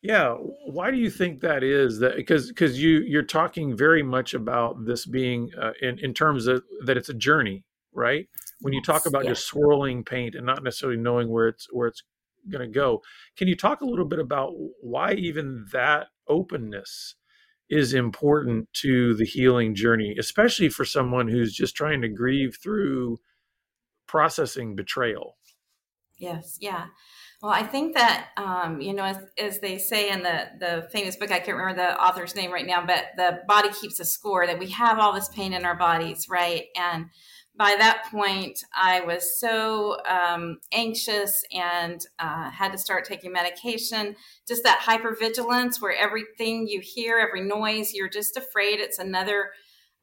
Yeah, 0.00 0.32
why 0.32 0.90
do 0.90 0.96
you 0.96 1.10
think 1.10 1.40
that 1.40 1.62
is? 1.62 1.98
That 1.98 2.16
because 2.16 2.48
because 2.48 2.80
you 2.80 3.00
you're 3.00 3.22
talking 3.22 3.76
very 3.76 4.02
much 4.02 4.32
about 4.32 4.86
this 4.86 5.04
being 5.04 5.50
uh, 5.60 5.72
in 5.82 5.98
in 5.98 6.14
terms 6.14 6.46
of 6.46 6.62
that 6.84 6.96
it's 6.96 7.08
a 7.08 7.14
journey, 7.14 7.64
right? 7.92 8.28
When 8.60 8.72
you 8.72 8.82
talk 8.82 9.06
about 9.06 9.24
yeah. 9.24 9.30
just 9.30 9.46
swirling 9.46 10.04
paint 10.04 10.34
and 10.34 10.46
not 10.46 10.62
necessarily 10.62 10.98
knowing 10.98 11.28
where 11.28 11.48
it's 11.48 11.66
where 11.72 11.88
it's 11.88 12.02
going 12.50 12.66
to 12.66 12.72
go 12.72 13.02
can 13.36 13.48
you 13.48 13.56
talk 13.56 13.80
a 13.80 13.86
little 13.86 14.06
bit 14.06 14.18
about 14.18 14.52
why 14.80 15.12
even 15.12 15.66
that 15.72 16.06
openness 16.28 17.14
is 17.68 17.92
important 17.92 18.66
to 18.72 19.14
the 19.14 19.24
healing 19.24 19.74
journey 19.74 20.16
especially 20.18 20.68
for 20.68 20.84
someone 20.84 21.28
who's 21.28 21.52
just 21.52 21.76
trying 21.76 22.00
to 22.00 22.08
grieve 22.08 22.56
through 22.62 23.18
processing 24.06 24.74
betrayal 24.74 25.36
yes 26.18 26.56
yeah 26.60 26.86
well, 27.40 27.52
I 27.52 27.62
think 27.62 27.94
that 27.94 28.30
um, 28.36 28.80
you 28.80 28.92
know, 28.92 29.04
as, 29.04 29.18
as, 29.38 29.60
they 29.60 29.78
say 29.78 30.10
in 30.10 30.24
the 30.24 30.46
the 30.58 30.88
famous 30.90 31.14
book, 31.14 31.30
I 31.30 31.38
can't 31.38 31.56
remember 31.56 31.80
the 31.80 32.02
author's 32.02 32.34
name 32.34 32.52
right 32.52 32.66
now, 32.66 32.84
but 32.84 33.04
the 33.16 33.42
body 33.46 33.68
keeps 33.70 34.00
a 34.00 34.04
score. 34.04 34.44
That 34.44 34.58
we 34.58 34.70
have 34.70 34.98
all 34.98 35.12
this 35.12 35.28
pain 35.28 35.52
in 35.52 35.64
our 35.64 35.76
bodies, 35.76 36.26
right? 36.28 36.64
And 36.76 37.06
by 37.58 37.74
that 37.76 38.04
point, 38.08 38.64
I 38.72 39.00
was 39.00 39.40
so 39.40 39.98
um, 40.06 40.60
anxious 40.72 41.44
and 41.52 42.00
uh, 42.20 42.50
had 42.50 42.70
to 42.70 42.78
start 42.78 43.04
taking 43.04 43.32
medication. 43.32 44.14
Just 44.46 44.62
that 44.62 44.78
hypervigilance, 44.78 45.80
where 45.80 45.94
everything 45.94 46.68
you 46.68 46.80
hear, 46.80 47.18
every 47.18 47.42
noise, 47.42 47.92
you're 47.92 48.08
just 48.08 48.36
afraid 48.36 48.78
it's 48.78 49.00
another 49.00 49.50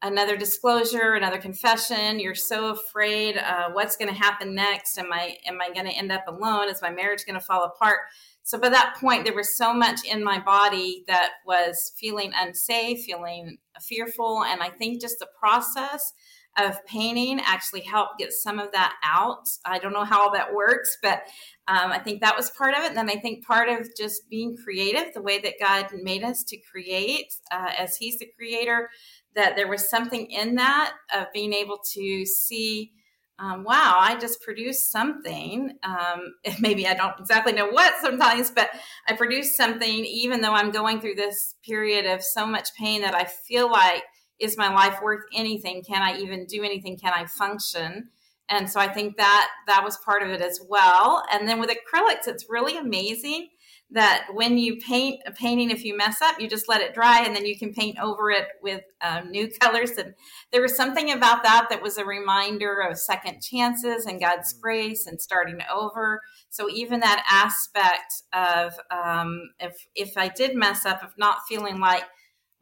another 0.02 0.36
disclosure, 0.36 1.14
another 1.14 1.38
confession. 1.38 2.20
You're 2.20 2.34
so 2.34 2.68
afraid 2.68 3.38
uh, 3.38 3.70
what's 3.72 3.96
going 3.96 4.12
to 4.12 4.20
happen 4.20 4.54
next. 4.54 4.98
Am 4.98 5.10
I 5.10 5.38
am 5.46 5.58
I 5.62 5.72
going 5.72 5.86
to 5.86 5.96
end 5.96 6.12
up 6.12 6.28
alone? 6.28 6.68
Is 6.68 6.82
my 6.82 6.90
marriage 6.90 7.24
going 7.24 7.40
to 7.40 7.44
fall 7.44 7.64
apart? 7.64 8.00
So 8.42 8.58
by 8.58 8.68
that 8.68 8.96
point, 9.00 9.24
there 9.24 9.34
was 9.34 9.56
so 9.56 9.72
much 9.72 10.04
in 10.04 10.22
my 10.22 10.38
body 10.38 11.04
that 11.08 11.30
was 11.46 11.92
feeling 11.98 12.32
unsafe, 12.36 13.02
feeling 13.04 13.56
fearful, 13.80 14.44
and 14.44 14.62
I 14.62 14.68
think 14.68 15.00
just 15.00 15.18
the 15.18 15.28
process 15.40 16.12
of 16.58 16.84
painting 16.86 17.40
actually 17.44 17.82
helped 17.82 18.18
get 18.18 18.32
some 18.32 18.58
of 18.58 18.72
that 18.72 18.94
out. 19.04 19.48
I 19.64 19.78
don't 19.78 19.92
know 19.92 20.04
how 20.04 20.22
all 20.22 20.32
that 20.32 20.54
works, 20.54 20.96
but 21.02 21.22
um, 21.68 21.92
I 21.92 21.98
think 21.98 22.20
that 22.20 22.36
was 22.36 22.50
part 22.50 22.74
of 22.74 22.84
it. 22.84 22.88
And 22.88 22.96
then 22.96 23.10
I 23.10 23.16
think 23.16 23.44
part 23.44 23.68
of 23.68 23.88
just 23.96 24.28
being 24.30 24.56
creative, 24.56 25.12
the 25.12 25.22
way 25.22 25.38
that 25.40 25.54
God 25.60 25.88
made 26.02 26.22
us 26.22 26.44
to 26.44 26.56
create 26.56 27.34
uh, 27.50 27.72
as 27.76 27.96
He's 27.96 28.18
the 28.18 28.30
creator, 28.36 28.88
that 29.34 29.56
there 29.56 29.68
was 29.68 29.90
something 29.90 30.30
in 30.30 30.54
that 30.54 30.94
of 31.14 31.26
being 31.32 31.52
able 31.52 31.78
to 31.92 32.24
see. 32.24 32.92
Um, 33.38 33.64
wow, 33.64 33.98
I 34.00 34.16
just 34.16 34.40
produced 34.40 34.90
something. 34.90 35.76
Um, 35.82 36.34
maybe 36.60 36.86
I 36.88 36.94
don't 36.94 37.20
exactly 37.20 37.52
know 37.52 37.68
what 37.68 38.00
sometimes, 38.00 38.50
but 38.50 38.70
I 39.06 39.12
produced 39.14 39.58
something 39.58 40.06
even 40.06 40.40
though 40.40 40.54
I'm 40.54 40.70
going 40.70 41.02
through 41.02 41.16
this 41.16 41.54
period 41.62 42.06
of 42.06 42.22
so 42.22 42.46
much 42.46 42.70
pain 42.78 43.02
that 43.02 43.14
I 43.14 43.24
feel 43.24 43.70
like 43.70 44.04
is 44.38 44.56
my 44.56 44.72
life 44.72 44.98
worth 45.02 45.24
anything? 45.34 45.82
Can 45.82 46.02
I 46.02 46.18
even 46.18 46.46
do 46.46 46.62
anything? 46.62 46.98
Can 46.98 47.12
I 47.14 47.26
function? 47.26 48.10
And 48.48 48.70
so 48.70 48.78
I 48.78 48.88
think 48.88 49.16
that 49.16 49.48
that 49.66 49.82
was 49.82 49.96
part 49.98 50.22
of 50.22 50.30
it 50.30 50.40
as 50.40 50.60
well. 50.68 51.24
And 51.32 51.48
then 51.48 51.58
with 51.58 51.70
acrylics, 51.70 52.28
it's 52.28 52.46
really 52.48 52.76
amazing 52.76 53.48
that 53.90 54.26
when 54.32 54.58
you 54.58 54.76
paint 54.76 55.20
a 55.26 55.32
painting, 55.32 55.70
if 55.70 55.84
you 55.84 55.96
mess 55.96 56.20
up, 56.20 56.40
you 56.40 56.48
just 56.48 56.68
let 56.68 56.80
it 56.80 56.92
dry 56.92 57.24
and 57.24 57.36
then 57.36 57.46
you 57.46 57.56
can 57.56 57.72
paint 57.72 57.96
over 58.00 58.30
it 58.30 58.48
with 58.60 58.82
um, 59.00 59.30
new 59.30 59.48
colors. 59.60 59.92
And 59.92 60.14
there 60.50 60.62
was 60.62 60.76
something 60.76 61.12
about 61.12 61.44
that 61.44 61.68
that 61.70 61.82
was 61.82 61.96
a 61.96 62.04
reminder 62.04 62.80
of 62.80 62.98
second 62.98 63.42
chances 63.42 64.06
and 64.06 64.20
God's 64.20 64.52
grace 64.52 65.06
and 65.06 65.20
starting 65.20 65.58
over. 65.72 66.20
So 66.50 66.68
even 66.68 67.00
that 67.00 67.24
aspect 67.30 68.22
of 68.32 68.72
um, 68.90 69.50
if 69.60 69.86
if 69.94 70.16
I 70.16 70.28
did 70.28 70.56
mess 70.56 70.84
up, 70.84 71.02
of 71.02 71.12
not 71.16 71.38
feeling 71.48 71.78
like 71.78 72.04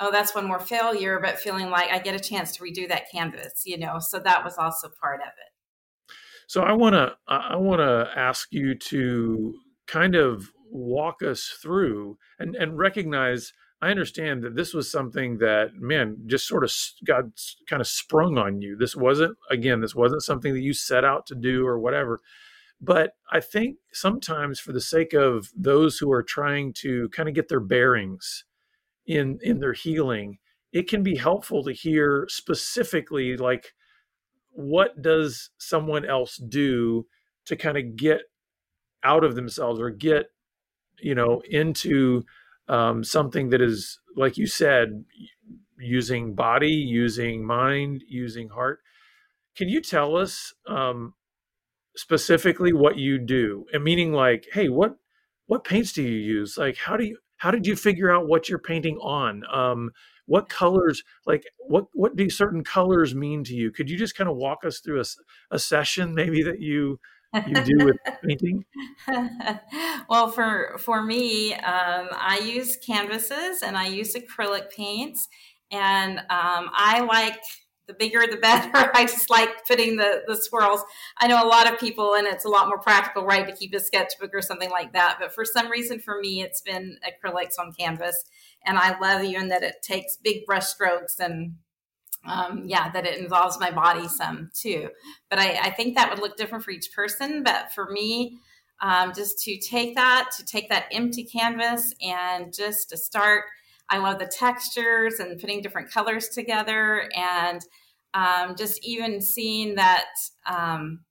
oh, 0.01 0.11
that's 0.11 0.35
one 0.35 0.47
more 0.47 0.61
failure, 0.61 1.21
but 1.21 1.39
feeling 1.39 1.71
like 1.71 1.91
I 1.91 1.99
get 1.99 2.15
a 2.15 2.21
chance 2.21 2.53
to 2.57 2.63
redo 2.63 2.89
that 2.89 3.11
canvas, 3.11 3.63
you 3.65 3.79
know. 3.79 3.99
So 4.01 4.19
that 4.19 4.45
was 4.45 4.57
also 4.59 4.89
part 5.01 5.21
of 5.21 5.29
it. 5.29 5.55
So 6.47 6.63
I 6.63 6.73
want 6.73 6.95
to 6.95 7.15
I 7.27 7.57
want 7.57 7.81
to 7.81 8.11
ask 8.15 8.49
you 8.53 8.75
to 8.75 9.55
kind 9.87 10.15
of 10.15 10.51
walk 10.71 11.23
us 11.23 11.57
through 11.63 12.19
and 12.39 12.55
and 12.57 12.77
recognize 12.77 13.53
I 13.81 13.91
understand 13.91 14.43
that 14.43 14.57
this 14.57 14.73
was 14.73 14.91
something 14.91 15.39
that 15.39 15.75
man 15.75 16.19
just 16.27 16.47
sort 16.47 16.65
of 16.65 16.73
got 17.05 17.25
kind 17.69 17.81
of 17.81 17.87
sprung 17.87 18.39
on 18.39 18.61
you. 18.61 18.77
This 18.77 18.97
wasn't 18.97 19.37
again 19.51 19.81
this 19.81 19.95
wasn't 19.95 20.23
something 20.23 20.53
that 20.55 20.63
you 20.63 20.73
set 20.73 21.05
out 21.05 21.27
to 21.27 21.35
do 21.35 21.67
or 21.67 21.79
whatever. 21.79 22.21
But 22.81 23.13
I 23.31 23.41
think 23.41 23.79
sometimes 23.93 24.61
for 24.61 24.73
the 24.73 24.81
sake 24.81 25.15
of 25.15 25.51
those 25.57 25.99
who 25.99 26.13
are 26.13 26.23
trying 26.23 26.73
to 26.75 27.09
kind 27.11 27.29
of 27.29 27.35
get 27.35 27.49
their 27.49 27.61
bearings 27.61 28.45
in 29.07 29.39
in 29.43 29.61
their 29.61 29.73
healing, 29.73 30.39
it 30.73 30.89
can 30.89 31.03
be 31.03 31.17
helpful 31.17 31.63
to 31.65 31.73
hear 31.73 32.27
specifically 32.29 33.37
like 33.37 33.73
what 34.51 35.01
does 35.03 35.51
someone 35.59 36.05
else 36.05 36.37
do 36.37 37.07
to 37.47 37.57
kind 37.57 37.77
of 37.77 37.97
get 37.97 38.23
out 39.03 39.25
of 39.25 39.35
themselves 39.35 39.81
or 39.81 39.91
get 39.91 40.27
you 41.01 41.15
know 41.15 41.43
into 41.51 42.23
um, 42.69 43.05
something 43.05 43.51
that 43.51 43.61
is 43.61 43.99
like 44.17 44.37
you 44.37 44.47
said 44.47 45.05
using 45.79 46.35
body 46.35 46.71
using 46.71 47.45
mind 47.45 48.03
using 48.09 48.49
heart? 48.49 48.81
Can 49.57 49.69
you 49.69 49.81
tell 49.81 50.17
us 50.17 50.53
um, 50.67 51.15
specifically 51.97 52.73
what 52.73 52.99
you 52.99 53.19
do? 53.19 53.67
And 53.73 53.85
meaning 53.85 54.13
like 54.13 54.47
hey 54.53 54.69
what 54.69 54.97
what 55.47 55.65
paints 55.65 55.93
do 55.93 56.03
you 56.03 56.19
use? 56.19 56.57
Like 56.57 56.79
how 56.79 56.97
do 56.97 57.05
you 57.05 57.19
how 57.45 57.51
did 57.51 57.67
you 57.67 57.77
figure 57.77 58.11
out 58.11 58.27
what 58.27 58.49
you're 58.49 58.59
painting 58.59 58.97
on? 59.03 59.43
Um, 59.53 59.91
what 60.25 60.49
colors 60.49 61.03
like 61.27 61.45
what 61.59 61.85
what 61.93 62.17
do 62.17 62.31
certain 62.31 62.65
colors 62.65 63.15
mean 63.15 63.45
to 63.45 63.55
you? 63.55 63.71
Could 63.71 63.91
you 63.91 63.99
just 63.99 64.17
kind 64.17 64.31
of 64.31 64.37
walk 64.37 64.65
us 64.65 64.81
through 64.81 65.03
a, 65.03 65.05
a 65.51 65.59
session 65.59 66.15
maybe 66.15 66.43
that 66.43 66.61
you 66.63 66.99
you 67.47 67.55
do 67.63 67.85
with 67.85 67.97
painting? 68.27 68.65
Well 70.09 70.31
for 70.31 70.79
for 70.79 71.03
me 71.03 71.53
um, 71.53 72.09
i 72.13 72.41
use 72.43 72.79
canvases 72.79 73.63
and 73.63 73.77
i 73.77 73.89
use 73.89 74.15
acrylic 74.15 74.71
paints 74.71 75.29
and 75.71 76.21
um, 76.21 76.71
i 76.73 77.01
like 77.07 77.43
the 77.87 77.95
bigger 77.95 78.27
the 78.29 78.37
better. 78.37 78.71
I 78.95 79.05
just 79.05 79.31
like 79.31 79.67
putting 79.67 79.97
the 79.97 80.23
the 80.27 80.37
swirls. 80.37 80.83
I 81.19 81.27
know 81.27 81.43
a 81.43 81.47
lot 81.47 81.73
of 81.73 81.79
people, 81.79 82.15
and 82.15 82.27
it's 82.27 82.45
a 82.45 82.49
lot 82.49 82.69
more 82.69 82.79
practical, 82.79 83.25
right, 83.25 83.47
to 83.47 83.55
keep 83.55 83.75
a 83.75 83.81
sketchbook 83.81 84.35
or 84.35 84.43
something 84.43 84.71
like 84.71 84.93
that. 84.93 85.19
But 85.21 85.35
for 85.35 85.45
some 85.45 85.71
reason, 85.71 85.99
for 85.99 86.19
me, 86.21 86.43
it's 86.43 86.61
been 86.61 86.99
acrylics 87.05 87.59
on 87.59 87.73
canvas, 87.73 88.25
and 88.65 88.79
I 88.79 88.99
love 88.99 89.23
even 89.25 89.49
that 89.49 89.63
it 89.63 89.77
takes 89.83 90.17
big 90.17 90.47
brush 90.47 90.67
strokes 90.67 91.19
and 91.19 91.55
um, 92.27 92.65
yeah, 92.67 92.91
that 92.93 93.07
it 93.07 93.19
involves 93.19 93.61
my 93.61 93.71
body 93.71 94.09
some 94.09 94.51
too. 94.55 94.89
But 95.29 95.39
I, 95.39 95.59
I, 95.65 95.71
think 95.71 95.95
that 95.95 96.09
would 96.09 96.21
look 96.21 96.37
different 96.39 96.65
for 96.65 96.71
each 96.71 96.91
person. 96.93 97.43
But 97.43 97.73
for 97.75 97.91
me, 97.91 98.39
um, 98.81 99.13
just 99.15 99.39
to 99.45 99.59
take 99.59 99.95
that, 99.97 100.31
to 100.39 100.45
take 100.45 100.69
that 100.71 100.87
empty 100.91 101.25
canvas 101.25 101.95
and 102.03 102.53
just 102.53 102.91
to 102.91 102.97
start 102.97 103.45
I 103.95 103.99
love 103.99 104.19
the 104.19 104.27
textures 104.27 105.21
and 105.21 105.41
putting 105.41 105.63
different 105.63 105.89
colors 105.89 106.29
together, 106.29 107.09
and 107.15 107.61
um, 108.13 108.57
just 108.57 108.85
even 108.85 109.21
seeing 109.21 109.77
that. 109.77 110.07
Um, 110.47 111.05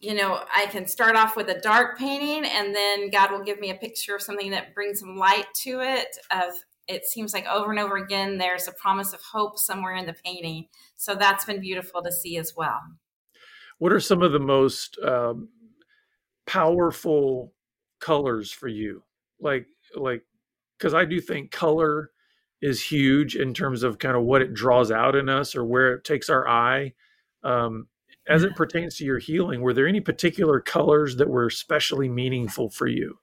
you 0.00 0.12
know, 0.12 0.44
I 0.54 0.66
can 0.66 0.88
start 0.88 1.14
off 1.14 1.36
with 1.36 1.48
a 1.48 1.60
dark 1.60 1.96
painting, 1.96 2.50
and 2.50 2.74
then 2.74 3.10
God 3.10 3.30
will 3.30 3.44
give 3.44 3.60
me 3.60 3.70
a 3.70 3.76
picture 3.76 4.16
of 4.16 4.22
something 4.22 4.50
that 4.50 4.74
brings 4.74 4.98
some 4.98 5.16
light 5.16 5.46
to 5.62 5.80
it. 5.82 6.08
Of 6.32 6.54
it 6.88 7.06
seems 7.06 7.32
like 7.32 7.46
over 7.46 7.70
and 7.70 7.78
over 7.78 7.96
again, 7.96 8.38
there's 8.38 8.66
a 8.66 8.72
promise 8.72 9.12
of 9.12 9.20
hope 9.22 9.56
somewhere 9.56 9.94
in 9.94 10.04
the 10.04 10.16
painting. 10.24 10.66
So 10.96 11.14
that's 11.14 11.44
been 11.44 11.60
beautiful 11.60 12.02
to 12.02 12.10
see 12.10 12.38
as 12.38 12.54
well. 12.56 12.80
What 13.78 13.92
are 13.92 14.00
some 14.00 14.20
of 14.20 14.32
the 14.32 14.40
most 14.40 14.98
um, 14.98 15.48
powerful 16.44 17.52
colors 18.00 18.50
for 18.50 18.66
you? 18.66 19.04
Like, 19.40 19.68
like 19.94 20.24
because 20.78 20.94
I 20.94 21.04
do 21.04 21.20
think 21.20 21.50
color 21.50 22.10
is 22.60 22.82
huge 22.82 23.36
in 23.36 23.52
terms 23.52 23.82
of 23.82 23.98
kind 23.98 24.16
of 24.16 24.22
what 24.22 24.42
it 24.42 24.54
draws 24.54 24.90
out 24.90 25.14
in 25.14 25.28
us 25.28 25.54
or 25.54 25.64
where 25.64 25.94
it 25.94 26.04
takes 26.04 26.30
our 26.30 26.48
eye. 26.48 26.94
Um, 27.42 27.88
as 28.26 28.42
it 28.42 28.56
pertains 28.56 28.96
to 28.96 29.04
your 29.04 29.18
healing, 29.18 29.60
were 29.60 29.74
there 29.74 29.86
any 29.86 30.00
particular 30.00 30.60
colors 30.60 31.16
that 31.16 31.28
were 31.28 31.46
especially 31.46 32.08
meaningful 32.08 32.70
for 32.70 32.86
you? 32.86 33.18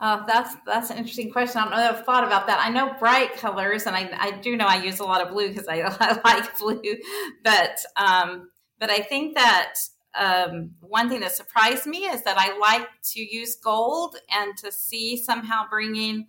Uh, 0.00 0.26
that's 0.26 0.56
that's 0.66 0.90
an 0.90 0.98
interesting 0.98 1.30
question. 1.30 1.60
I 1.60 1.62
don't 1.62 1.70
know 1.70 1.76
that 1.76 1.94
I've 1.94 2.04
thought 2.04 2.24
about 2.24 2.48
that. 2.48 2.60
I 2.60 2.70
know 2.70 2.94
bright 2.98 3.36
colors, 3.36 3.86
and 3.86 3.94
I, 3.94 4.10
I 4.18 4.30
do 4.32 4.56
know 4.56 4.66
I 4.66 4.82
use 4.82 4.98
a 4.98 5.04
lot 5.04 5.20
of 5.20 5.32
blue 5.32 5.48
because 5.48 5.68
I, 5.68 5.80
I, 6.00 6.20
like 6.24 6.58
blue. 6.58 6.96
But 7.44 7.78
um, 7.96 8.50
but 8.78 8.90
I 8.90 8.98
think 8.98 9.34
that 9.36 9.74
um, 10.16 10.70
one 10.80 11.08
thing 11.08 11.20
that 11.20 11.32
surprised 11.32 11.86
me 11.86 12.04
is 12.04 12.22
that 12.22 12.36
I 12.38 12.56
like 12.58 12.88
to 13.14 13.20
use 13.20 13.56
gold 13.56 14.16
and 14.30 14.56
to 14.58 14.70
see 14.70 15.16
somehow 15.16 15.68
bringing 15.68 16.26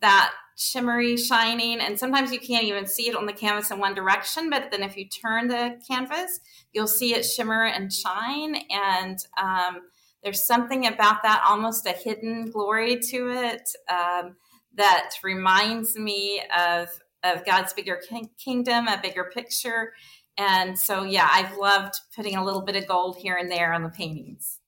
that 0.00 0.32
shimmery 0.56 1.16
shining 1.16 1.80
and 1.80 1.96
sometimes 1.96 2.32
you 2.32 2.40
can't 2.40 2.64
even 2.64 2.84
see 2.84 3.08
it 3.08 3.14
on 3.14 3.26
the 3.26 3.32
canvas 3.32 3.70
in 3.70 3.78
one 3.78 3.94
direction 3.94 4.50
but 4.50 4.70
then 4.72 4.82
if 4.82 4.96
you 4.96 5.08
turn 5.08 5.46
the 5.46 5.80
canvas 5.86 6.40
you'll 6.72 6.88
see 6.88 7.14
it 7.14 7.22
shimmer 7.22 7.64
and 7.64 7.92
shine 7.92 8.56
and 8.70 9.18
um, 9.40 9.82
there's 10.24 10.44
something 10.44 10.86
about 10.86 11.22
that 11.22 11.44
almost 11.46 11.86
a 11.86 11.92
hidden 11.92 12.50
glory 12.50 12.98
to 12.98 13.30
it 13.30 13.70
um, 13.88 14.34
that 14.74 15.10
reminds 15.22 15.96
me 15.96 16.42
of 16.56 16.88
of 17.22 17.44
god's 17.44 17.72
bigger 17.72 18.00
kingdom 18.36 18.88
a 18.88 18.98
bigger 19.00 19.30
picture 19.32 19.92
and 20.38 20.78
so, 20.78 21.02
yeah, 21.02 21.28
I've 21.30 21.58
loved 21.58 21.94
putting 22.14 22.36
a 22.36 22.44
little 22.44 22.62
bit 22.62 22.76
of 22.76 22.86
gold 22.86 23.18
here 23.18 23.36
and 23.36 23.50
there 23.50 23.72
on 23.74 23.82
the 23.82 23.88
paintings. 23.88 24.60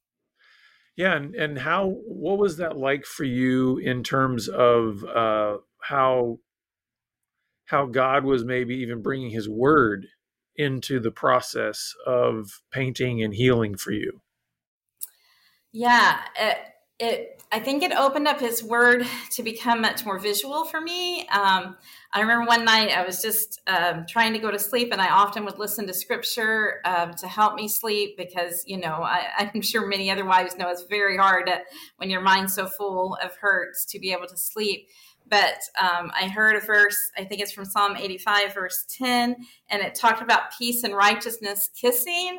Yeah, 0.96 1.14
and, 1.14 1.34
and 1.34 1.58
how 1.58 1.94
what 2.06 2.38
was 2.38 2.56
that 2.56 2.76
like 2.76 3.06
for 3.06 3.24
you 3.24 3.78
in 3.78 4.02
terms 4.02 4.48
of 4.48 5.04
uh, 5.04 5.58
how 5.80 6.40
how 7.66 7.86
God 7.86 8.24
was 8.24 8.44
maybe 8.44 8.74
even 8.78 9.00
bringing 9.00 9.30
His 9.30 9.48
Word 9.48 10.08
into 10.56 10.98
the 10.98 11.12
process 11.12 11.94
of 12.04 12.60
painting 12.72 13.22
and 13.22 13.32
healing 13.32 13.76
for 13.76 13.92
you? 13.92 14.20
Yeah, 15.72 16.20
it, 16.36 16.58
it 17.00 17.40
I 17.52 17.58
think 17.58 17.82
it 17.82 17.90
opened 17.90 18.28
up 18.28 18.38
His 18.38 18.62
Word 18.62 19.04
to 19.30 19.42
become 19.42 19.80
much 19.80 20.04
more 20.04 20.20
visual 20.20 20.64
for 20.64 20.80
me. 20.80 21.26
Um, 21.28 21.76
I 22.12 22.20
remember 22.20 22.46
one 22.46 22.64
night 22.64 22.96
I 22.96 23.04
was 23.04 23.20
just 23.20 23.60
um, 23.66 24.06
trying 24.08 24.34
to 24.34 24.38
go 24.38 24.52
to 24.52 24.58
sleep, 24.58 24.92
and 24.92 25.00
I 25.00 25.08
often 25.08 25.44
would 25.44 25.58
listen 25.58 25.84
to 25.88 25.94
scripture 25.94 26.80
um, 26.84 27.12
to 27.14 27.26
help 27.26 27.56
me 27.56 27.66
sleep 27.66 28.16
because, 28.16 28.62
you 28.66 28.78
know, 28.78 29.02
I, 29.02 29.50
am 29.54 29.62
sure 29.62 29.84
many 29.84 30.12
other 30.12 30.24
wives 30.24 30.56
know 30.56 30.68
it's 30.68 30.84
very 30.84 31.16
hard 31.16 31.46
to, 31.46 31.60
when 31.96 32.08
your 32.08 32.20
mind's 32.20 32.54
so 32.54 32.68
full 32.68 33.18
of 33.20 33.34
hurts 33.36 33.84
to 33.86 33.98
be 33.98 34.12
able 34.12 34.28
to 34.28 34.36
sleep. 34.36 34.88
But 35.26 35.58
um, 35.80 36.12
I 36.14 36.28
heard 36.28 36.54
a 36.54 36.60
verse, 36.60 37.10
I 37.16 37.24
think 37.24 37.40
it's 37.40 37.52
from 37.52 37.64
Psalm 37.64 37.96
85, 37.96 38.54
verse 38.54 38.84
10, 38.96 39.36
and 39.70 39.82
it 39.82 39.96
talked 39.96 40.22
about 40.22 40.56
peace 40.56 40.84
and 40.84 40.94
righteousness 40.94 41.68
kissing. 41.74 42.38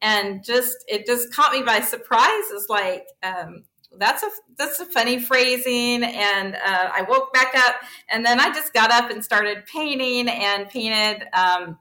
And 0.00 0.44
just, 0.44 0.76
it 0.88 1.06
just 1.06 1.32
caught 1.32 1.52
me 1.52 1.62
by 1.62 1.80
surprise. 1.80 2.50
It's 2.50 2.68
like, 2.68 3.06
um, 3.22 3.62
that's 3.98 4.22
a 4.22 4.28
that's 4.56 4.80
a 4.80 4.86
funny 4.86 5.18
phrasing 5.18 6.02
and 6.02 6.54
uh, 6.54 6.90
i 6.94 7.04
woke 7.08 7.32
back 7.32 7.52
up 7.56 7.76
and 8.10 8.24
then 8.24 8.40
i 8.40 8.48
just 8.48 8.72
got 8.72 8.90
up 8.90 9.10
and 9.10 9.24
started 9.24 9.64
painting 9.66 10.28
and 10.28 10.68
painted 10.68 11.26
um, 11.34 11.78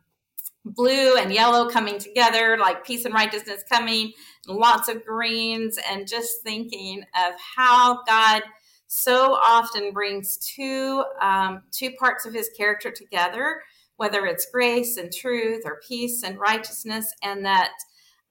blue 0.66 1.16
and 1.16 1.34
yellow 1.34 1.70
coming 1.70 1.98
together 1.98 2.58
like 2.58 2.86
peace 2.86 3.06
and 3.06 3.14
righteousness 3.14 3.64
coming 3.70 4.12
lots 4.48 4.90
of 4.90 5.04
greens 5.06 5.78
and 5.90 6.08
just 6.08 6.42
thinking 6.44 7.02
of 7.02 7.34
how 7.56 8.04
god 8.04 8.44
so 8.88 9.34
often 9.34 9.94
brings 9.94 10.38
two 10.38 11.04
um, 11.22 11.64
two 11.72 11.92
parts 11.92 12.26
of 12.26 12.34
his 12.34 12.50
character 12.58 12.92
together 12.92 13.62
whether 13.96 14.26
it's 14.26 14.48
grace 14.52 14.98
and 14.98 15.12
truth 15.14 15.62
or 15.66 15.80
peace 15.88 16.24
and 16.24 16.40
righteousness 16.40 17.14
and 17.24 17.46
that 17.46 17.72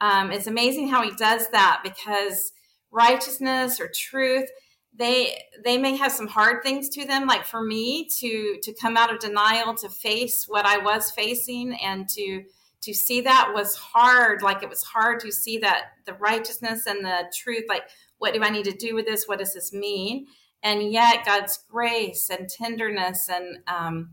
um, 0.01 0.31
it's 0.31 0.47
amazing 0.47 0.89
how 0.89 1.03
he 1.03 1.11
does 1.17 1.49
that 1.51 1.81
because 1.83 2.53
righteousness 2.91 3.81
or 3.81 3.91
truth 3.95 4.49
they 4.95 5.39
they 5.65 5.79
may 5.79 5.97
have 5.97 6.13
some 6.13 6.27
hard 6.27 6.63
things 6.63 6.89
to 6.91 7.07
them. 7.07 7.27
Like 7.27 7.45
for 7.45 7.63
me 7.63 8.09
to 8.19 8.59
to 8.63 8.75
come 8.75 8.97
out 8.97 9.13
of 9.13 9.21
denial 9.21 9.75
to 9.75 9.89
face 9.89 10.47
what 10.49 10.67
i 10.67 10.79
was 10.79 11.11
facing 11.11 11.75
and 11.83 12.09
to 12.11 12.45
to 12.83 12.95
see 12.95 13.21
that 13.21 13.53
was 13.55 13.77
hard. 13.77 14.43
Like 14.43 14.63
it 14.63 14.69
was 14.69 14.83
hard 14.83 15.21
to 15.21 15.31
see 15.31 15.59
that 15.59 15.85
the 16.07 16.15
righteousness 16.15 16.87
and 16.87 17.05
the 17.05 17.33
truth 17.37 17.65
like 17.69 17.85
what 18.19 18.35
do 18.35 18.43
i 18.43 18.51
need 18.51 18.65
to 18.65 18.73
do 18.73 18.95
with 18.95 19.07
this? 19.07 19.27
What 19.27 19.39
does 19.39 19.55
this 19.55 19.73
mean? 19.73 20.27
And 20.63 20.93
yet 20.93 21.25
god's 21.25 21.59
grace 21.71 22.29
and 22.31 22.49
tenderness 22.49 23.29
and 23.29 23.59
um, 23.67 24.11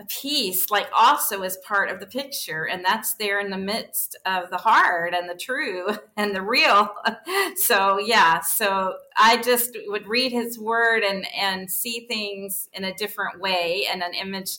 a 0.00 0.04
peace 0.06 0.70
like 0.70 0.88
also 0.96 1.42
is 1.42 1.58
part 1.58 1.90
of 1.90 2.00
the 2.00 2.06
picture 2.06 2.64
and 2.64 2.84
that's 2.84 3.14
there 3.14 3.40
in 3.40 3.50
the 3.50 3.58
midst 3.58 4.18
of 4.26 4.50
the 4.50 4.56
hard 4.56 5.14
and 5.14 5.28
the 5.28 5.34
true 5.34 5.88
and 6.16 6.34
the 6.34 6.42
real 6.42 6.88
so 7.56 7.98
yeah 7.98 8.40
so 8.40 8.94
i 9.16 9.40
just 9.42 9.76
would 9.86 10.06
read 10.06 10.32
his 10.32 10.58
word 10.58 11.02
and 11.02 11.26
and 11.36 11.70
see 11.70 12.06
things 12.08 12.68
in 12.72 12.84
a 12.84 12.94
different 12.94 13.40
way 13.40 13.86
and 13.90 14.02
an 14.02 14.14
image 14.14 14.58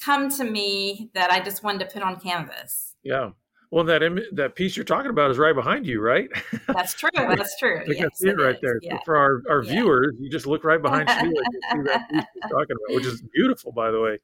come 0.00 0.30
to 0.30 0.44
me 0.44 1.10
that 1.14 1.30
i 1.30 1.40
just 1.40 1.62
wanted 1.62 1.80
to 1.80 1.92
put 1.92 2.02
on 2.02 2.18
canvas 2.18 2.94
yeah 3.02 3.30
well, 3.72 3.84
that 3.84 4.02
Im- 4.02 4.18
that 4.32 4.56
piece 4.56 4.76
you're 4.76 4.84
talking 4.84 5.10
about 5.10 5.30
is 5.30 5.38
right 5.38 5.54
behind 5.54 5.86
you, 5.86 6.00
right? 6.00 6.28
That's 6.66 6.92
true. 6.94 7.10
That's 7.14 7.56
true. 7.56 7.82
I 7.88 7.94
can 7.94 8.12
see 8.14 8.28
it 8.28 8.32
right 8.32 8.56
is. 8.56 8.60
there. 8.60 8.80
Yeah. 8.82 8.98
For 9.04 9.16
our, 9.16 9.42
our 9.48 9.62
yeah. 9.62 9.70
viewers, 9.70 10.16
you 10.18 10.28
just 10.28 10.46
look 10.46 10.64
right 10.64 10.82
behind 10.82 11.08
Sheila 11.08 11.22
and 11.22 11.84
see 11.86 11.92
that 11.92 12.10
piece 12.10 12.24
you're 12.34 12.48
talking 12.50 12.76
about, 12.88 12.96
which 12.96 13.06
is 13.06 13.22
beautiful, 13.32 13.70
by 13.70 13.92
the 13.92 14.00
way. 14.00 14.18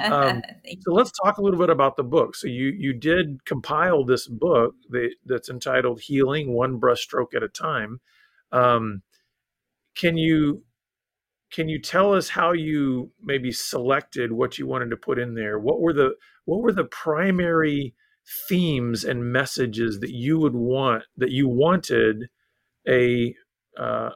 Um, 0.00 0.42
so 0.80 0.92
let's 0.92 1.12
talk 1.12 1.38
a 1.38 1.42
little 1.42 1.58
bit 1.58 1.70
about 1.70 1.96
the 1.96 2.04
book. 2.04 2.34
So 2.36 2.46
you 2.46 2.74
you 2.76 2.92
did 2.92 3.44
compile 3.44 4.04
this 4.04 4.26
book 4.26 4.74
that, 4.90 5.14
that's 5.24 5.48
entitled 5.48 6.00
"Healing 6.00 6.52
One 6.52 6.80
Brushstroke 6.80 7.34
at 7.34 7.42
a 7.42 7.48
Time." 7.48 8.00
Um, 8.52 9.02
can 9.94 10.16
you 10.16 10.64
can 11.50 11.68
you 11.68 11.80
tell 11.80 12.14
us 12.14 12.28
how 12.28 12.52
you 12.52 13.10
maybe 13.20 13.50
selected 13.50 14.32
what 14.32 14.58
you 14.58 14.66
wanted 14.66 14.90
to 14.90 14.96
put 14.96 15.18
in 15.18 15.34
there? 15.34 15.58
What 15.58 15.80
were 15.80 15.92
the 15.92 16.14
what 16.44 16.62
were 16.62 16.72
the 16.72 16.84
primary 16.84 17.94
themes 18.48 19.04
and 19.04 19.32
messages 19.32 20.00
that 20.00 20.10
you 20.10 20.38
would 20.38 20.54
want 20.54 21.04
that 21.16 21.30
you 21.30 21.48
wanted 21.48 22.28
a 22.88 23.34
uh, 23.76 24.10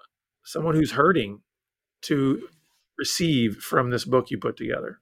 someone 0.45 0.75
who's 0.75 0.93
hurting 0.93 1.41
to 2.03 2.49
receive 2.99 3.57
from 3.57 3.91
this 3.91 4.05
book 4.05 4.31
you 4.31 4.39
put 4.39 4.57
together? 4.57 5.01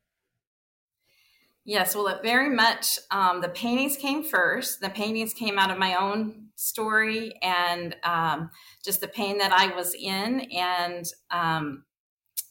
Yes, 1.65 1.95
well, 1.95 2.09
it 2.09 2.23
very 2.23 2.51
much 2.51 2.99
um, 3.13 3.41
the 3.41 3.49
paintings 3.49 3.97
came 3.97 4.25
first. 4.25 4.81
The 4.81 4.91
paintings 4.91 5.33
came 5.33 5.59
out 5.59 5.71
of 5.71 5.79
my 5.79 5.95
own 5.95 6.49
story 6.57 7.35
and 7.41 7.95
um, 8.03 8.51
just 8.85 9.01
the 9.01 9.09
pain 9.09 9.39
that 9.39 9.53
I 9.53 9.75
was 9.75 9.95
in. 9.95 10.41
And 10.53 11.07
um, 11.31 11.85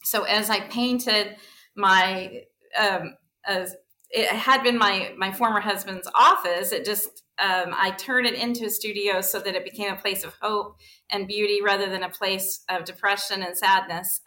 so 0.02 0.22
as 0.22 0.48
I 0.48 0.60
painted 0.60 1.36
my, 1.76 2.42
um, 2.78 3.16
as 3.46 3.76
it 4.10 4.28
had 4.28 4.62
been 4.62 4.78
my 4.78 5.12
my 5.16 5.32
former 5.32 5.60
husband's 5.60 6.08
office, 6.14 6.72
it 6.72 6.84
just 6.84 7.22
um, 7.38 7.74
I 7.74 7.90
turned 7.92 8.26
it 8.26 8.34
into 8.34 8.66
a 8.66 8.70
studio 8.70 9.20
so 9.20 9.40
that 9.40 9.54
it 9.54 9.64
became 9.64 9.92
a 9.92 9.96
place 9.96 10.24
of 10.24 10.34
hope 10.40 10.76
and 11.10 11.26
beauty 11.26 11.60
rather 11.62 11.88
than 11.88 12.02
a 12.02 12.10
place 12.10 12.62
of 12.68 12.84
depression 12.84 13.42
and 13.42 13.56
sadness. 13.56 14.20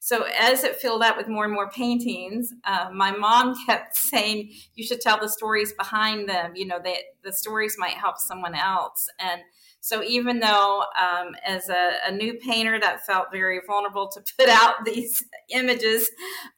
So 0.00 0.24
as 0.38 0.64
it 0.64 0.76
filled 0.76 1.02
up 1.02 1.16
with 1.16 1.28
more 1.28 1.44
and 1.44 1.52
more 1.52 1.70
paintings, 1.70 2.52
uh, 2.64 2.88
my 2.92 3.10
mom 3.10 3.54
kept 3.66 3.96
saying, 3.96 4.52
"You 4.74 4.84
should 4.86 5.00
tell 5.00 5.20
the 5.20 5.28
stories 5.28 5.72
behind 5.72 6.28
them. 6.28 6.52
You 6.54 6.66
know, 6.66 6.78
that 6.82 6.98
the 7.22 7.32
stories 7.32 7.76
might 7.78 7.94
help 7.94 8.18
someone 8.18 8.54
else." 8.54 9.08
And 9.18 9.42
so, 9.80 10.02
even 10.02 10.40
though 10.40 10.84
um, 11.00 11.34
as 11.44 11.68
a, 11.68 11.92
a, 12.06 12.12
new 12.12 12.34
painter, 12.34 12.78
that 12.80 13.06
felt 13.06 13.28
very 13.32 13.60
vulnerable 13.66 14.08
to 14.08 14.22
put 14.38 14.48
out 14.48 14.84
these 14.84 15.24
images, 15.50 16.10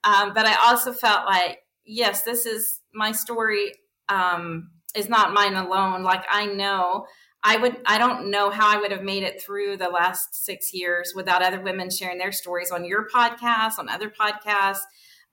um, 0.04 0.32
but 0.34 0.46
I 0.46 0.56
also 0.66 0.92
felt 0.92 1.26
like, 1.26 1.58
yes, 1.84 2.22
this 2.22 2.46
is 2.46 2.80
my 2.94 3.12
story. 3.12 3.72
Um, 4.08 4.70
is 4.94 5.08
not 5.08 5.32
mine 5.32 5.54
alone. 5.54 6.02
Like 6.02 6.24
I 6.28 6.46
know 6.46 7.06
I 7.42 7.56
would 7.56 7.78
I 7.86 7.98
don't 7.98 8.30
know 8.30 8.50
how 8.50 8.68
I 8.68 8.78
would 8.78 8.92
have 8.92 9.02
made 9.02 9.22
it 9.22 9.42
through 9.42 9.78
the 9.78 9.88
last 9.88 10.44
six 10.44 10.74
years 10.74 11.12
without 11.14 11.42
other 11.42 11.60
women 11.60 11.90
sharing 11.90 12.18
their 12.18 12.32
stories 12.32 12.70
on 12.70 12.84
your 12.84 13.08
podcast, 13.08 13.78
on 13.78 13.88
other 13.88 14.10
podcasts, 14.10 14.82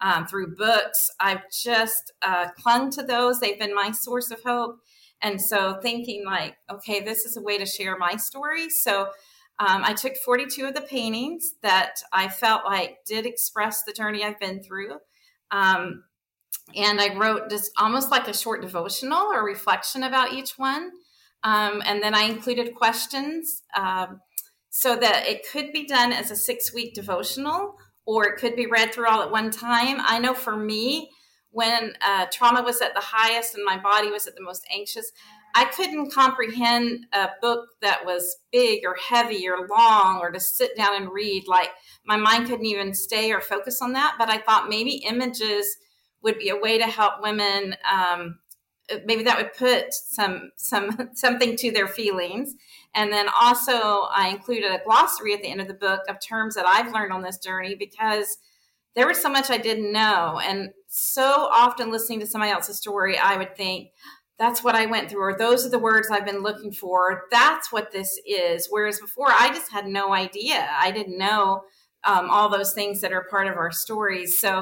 um, 0.01 0.25
through 0.25 0.55
books. 0.55 1.11
I've 1.19 1.49
just 1.51 2.13
uh, 2.21 2.49
clung 2.57 2.91
to 2.91 3.03
those. 3.03 3.39
They've 3.39 3.59
been 3.59 3.75
my 3.75 3.91
source 3.91 4.31
of 4.31 4.41
hope. 4.43 4.79
And 5.21 5.41
so 5.41 5.79
thinking 5.81 6.23
like, 6.25 6.55
okay, 6.69 7.01
this 7.01 7.25
is 7.25 7.37
a 7.37 7.41
way 7.41 7.57
to 7.57 7.65
share 7.65 7.97
my 7.97 8.15
story. 8.15 8.69
So 8.69 9.09
um, 9.59 9.83
I 9.83 9.93
took 9.93 10.15
42 10.17 10.67
of 10.67 10.75
the 10.75 10.81
paintings 10.81 11.55
that 11.63 11.95
I 12.13 12.27
felt 12.27 12.65
like 12.65 12.99
did 13.05 13.25
express 13.25 13.83
the 13.83 13.93
journey 13.93 14.23
I've 14.23 14.39
been 14.39 14.61
through. 14.61 14.97
Um, 15.49 16.03
and 16.75 17.01
I 17.01 17.15
wrote 17.15 17.49
just 17.49 17.71
almost 17.77 18.11
like 18.11 18.27
a 18.27 18.33
short 18.33 18.61
devotional 18.61 19.23
or 19.33 19.43
reflection 19.43 20.03
about 20.03 20.33
each 20.33 20.57
one. 20.57 20.91
Um, 21.43 21.81
and 21.85 22.01
then 22.01 22.13
I 22.13 22.23
included 22.23 22.75
questions 22.75 23.63
um, 23.75 24.21
so 24.69 24.95
that 24.95 25.27
it 25.27 25.45
could 25.51 25.71
be 25.71 25.85
done 25.85 26.11
as 26.11 26.31
a 26.31 26.35
six 26.35 26.73
week 26.73 26.93
devotional 26.93 27.75
or 28.05 28.25
it 28.25 28.37
could 28.37 28.55
be 28.55 28.65
read 28.65 28.93
through 28.93 29.07
all 29.07 29.21
at 29.21 29.31
one 29.31 29.51
time. 29.51 29.97
I 29.99 30.19
know 30.19 30.33
for 30.33 30.55
me, 30.55 31.11
when 31.51 31.93
uh, 32.01 32.27
trauma 32.31 32.61
was 32.61 32.81
at 32.81 32.93
the 32.93 33.01
highest 33.01 33.55
and 33.55 33.65
my 33.65 33.77
body 33.77 34.09
was 34.09 34.27
at 34.27 34.35
the 34.35 34.43
most 34.43 34.65
anxious, 34.71 35.11
I 35.55 35.65
couldn't 35.65 36.11
comprehend 36.11 37.07
a 37.13 37.29
book 37.41 37.65
that 37.81 38.05
was 38.05 38.37
big 38.51 38.85
or 38.85 38.95
heavy 38.95 39.47
or 39.49 39.67
long 39.67 40.19
or 40.19 40.31
to 40.31 40.39
sit 40.39 40.75
down 40.77 40.95
and 40.95 41.11
read. 41.11 41.47
Like 41.47 41.69
my 42.05 42.15
mind 42.15 42.47
couldn't 42.47 42.65
even 42.65 42.93
stay 42.93 43.31
or 43.31 43.41
focus 43.41 43.81
on 43.81 43.93
that. 43.93 44.15
But 44.19 44.29
I 44.29 44.37
thought 44.37 44.69
maybe 44.69 45.03
images 45.07 45.77
would 46.21 46.37
be 46.37 46.49
a 46.49 46.57
way 46.57 46.77
to 46.77 46.85
help 46.85 47.21
women 47.21 47.75
um, 47.91 48.39
maybe 49.05 49.23
that 49.23 49.37
would 49.37 49.53
put 49.53 49.93
some 49.93 50.51
some 50.57 51.09
something 51.13 51.55
to 51.57 51.71
their 51.71 51.87
feelings. 51.87 52.55
And 52.93 53.11
then 53.11 53.27
also 53.29 54.07
i 54.11 54.29
included 54.29 54.71
a 54.71 54.81
glossary 54.83 55.33
at 55.33 55.41
the 55.41 55.49
end 55.49 55.61
of 55.61 55.67
the 55.67 55.73
book 55.73 56.01
of 56.09 56.17
terms 56.19 56.55
that 56.55 56.67
i've 56.67 56.93
learned 56.93 57.13
on 57.13 57.21
this 57.21 57.37
journey 57.37 57.75
because 57.75 58.37
there 58.95 59.07
was 59.07 59.21
so 59.21 59.29
much 59.29 59.49
i 59.49 59.57
didn't 59.57 59.91
know. 59.91 60.39
And 60.43 60.69
so 60.87 61.49
often 61.51 61.91
listening 61.91 62.19
to 62.21 62.27
somebody 62.27 62.51
else's 62.51 62.77
story 62.77 63.17
i 63.17 63.37
would 63.37 63.55
think 63.55 63.89
that's 64.39 64.63
what 64.63 64.75
i 64.75 64.85
went 64.85 65.09
through 65.09 65.21
or 65.21 65.37
those 65.37 65.65
are 65.65 65.69
the 65.69 65.79
words 65.79 66.09
i've 66.09 66.25
been 66.25 66.43
looking 66.43 66.71
for. 66.71 67.23
That's 67.31 67.71
what 67.71 67.91
this 67.91 68.19
is. 68.25 68.67
Whereas 68.69 68.99
before 68.99 69.29
i 69.29 69.49
just 69.49 69.71
had 69.71 69.85
no 69.85 70.13
idea. 70.13 70.69
I 70.79 70.91
didn't 70.91 71.17
know 71.17 71.63
um, 72.03 72.29
all 72.29 72.47
those 72.47 72.73
things 72.73 73.01
that 73.01 73.11
are 73.11 73.25
part 73.29 73.47
of 73.47 73.57
our 73.57 73.71
stories. 73.71 74.39
So 74.39 74.59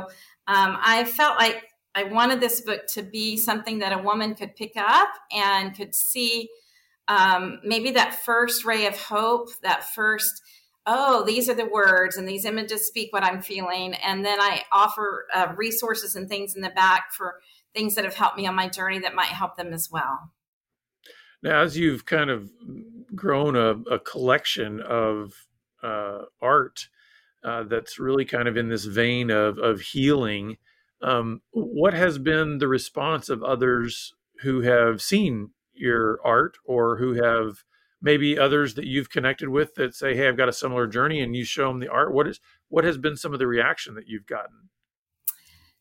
um, 0.48 0.78
i 0.82 1.04
felt 1.06 1.38
like 1.38 1.64
I 1.96 2.04
wanted 2.04 2.42
this 2.42 2.60
book 2.60 2.88
to 2.88 3.02
be 3.02 3.38
something 3.38 3.80
that 3.80 3.98
a 3.98 4.02
woman 4.02 4.36
could 4.36 4.56
pick 4.56 4.74
up 4.76 5.10
and 5.32 5.74
could 5.74 5.96
see 5.96 6.50
um, 7.08 7.62
maybe 7.64 7.92
that 7.92 8.24
first 8.26 8.66
ray 8.66 8.86
of 8.86 9.00
hope, 9.00 9.50
that 9.62 9.86
first, 9.94 10.42
oh, 10.86 11.24
these 11.24 11.50
are 11.50 11.54
the 11.54 11.66
words 11.66 12.18
and 12.18 12.28
these 12.28 12.44
images 12.44 12.86
speak 12.86 13.14
what 13.14 13.24
I'm 13.24 13.42
feeling. 13.42 13.94
And 13.94 14.26
then 14.26 14.42
I 14.42 14.64
offer 14.74 15.26
uh, 15.34 15.54
resources 15.56 16.18
and 16.18 16.28
things 16.28 16.56
in 16.56 16.62
the 16.62 16.70
back 16.70 17.14
for 17.14 17.40
things 17.74 17.96
that 17.96 18.04
have 18.04 18.16
helped 18.16 18.38
me 18.38 18.46
on 18.46 18.56
my 18.56 18.68
journey 18.68 19.00
that 19.00 19.16
might 19.16 19.28
help 19.28 19.56
them 19.56 19.72
as 19.72 19.90
well. 19.90 20.32
Now, 21.42 21.62
as 21.62 21.78
you've 21.78 22.06
kind 22.06 22.30
of 22.30 22.50
grown 23.16 23.56
a, 23.56 23.76
a 23.90 24.00
collection 24.00 24.82
of 24.82 25.34
uh, 25.82 26.24
art 26.42 26.90
uh, 27.44 27.64
that's 27.64 28.00
really 28.00 28.26
kind 28.26 28.48
of 28.48 28.58
in 28.58 28.70
this 28.70 28.86
vein 28.86 29.30
of, 29.30 29.60
of 29.60 29.80
healing, 29.80 30.58
um, 31.02 31.42
what 31.52 31.94
has 31.94 32.18
been 32.18 32.58
the 32.58 32.68
response 32.68 33.30
of 33.30 33.44
others 33.44 34.14
who 34.42 34.62
have 34.62 35.02
seen 35.02 35.52
your 35.74 36.20
art 36.24 36.58
or 36.66 36.98
who 36.98 37.14
have 37.14 37.64
maybe 38.02 38.38
others 38.38 38.76
that 38.76 38.86
you've 38.86 39.10
connected 39.10 39.50
with 39.50 39.76
that 39.76 39.96
say, 39.96 40.16
"Hey, 40.16 40.28
I've 40.28 40.38
got 40.38 40.50
a 40.50 40.54
similar 40.54 40.88
journey," 40.88 41.22
and 41.22 41.36
you 41.36 41.46
show 41.46 41.68
them 41.68 41.80
the 41.80 41.90
art? 41.90 42.14
What 42.14 42.28
is 42.28 42.40
what 42.70 42.84
has 42.84 42.98
been 42.98 43.18
some 43.18 43.34
of 43.34 43.40
the 43.40 43.48
reaction 43.48 43.96
that 43.96 44.08
you've 44.08 44.28
gotten? 44.28 44.70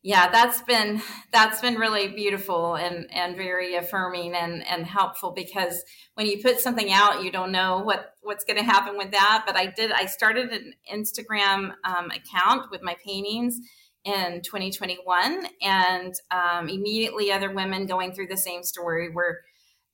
Yeah, 0.02 0.30
that's 0.30 0.60
been 0.60 1.00
that's 1.32 1.62
been 1.62 1.76
really 1.76 2.08
beautiful 2.08 2.74
and 2.74 3.06
and 3.10 3.36
very 3.36 3.74
affirming 3.74 4.34
and 4.34 4.66
and 4.66 4.84
helpful 4.84 5.32
because 5.32 5.82
when 6.14 6.26
you 6.26 6.42
put 6.42 6.60
something 6.60 6.92
out, 6.92 7.22
you 7.22 7.32
don't 7.32 7.52
know 7.52 7.78
what 7.78 8.14
what's 8.20 8.44
going 8.44 8.58
to 8.58 8.64
happen 8.64 8.98
with 8.98 9.12
that. 9.12 9.44
But 9.46 9.56
I 9.56 9.66
did. 9.66 9.92
I 9.92 10.06
started 10.06 10.50
an 10.50 10.74
Instagram 10.92 11.72
um, 11.84 12.10
account 12.10 12.70
with 12.70 12.82
my 12.82 12.96
paintings 13.02 13.58
in 14.04 14.42
2021 14.42 15.46
and 15.62 16.14
um, 16.30 16.68
immediately 16.68 17.32
other 17.32 17.52
women 17.52 17.86
going 17.86 18.12
through 18.12 18.26
the 18.26 18.36
same 18.36 18.62
story 18.62 19.08
were 19.10 19.40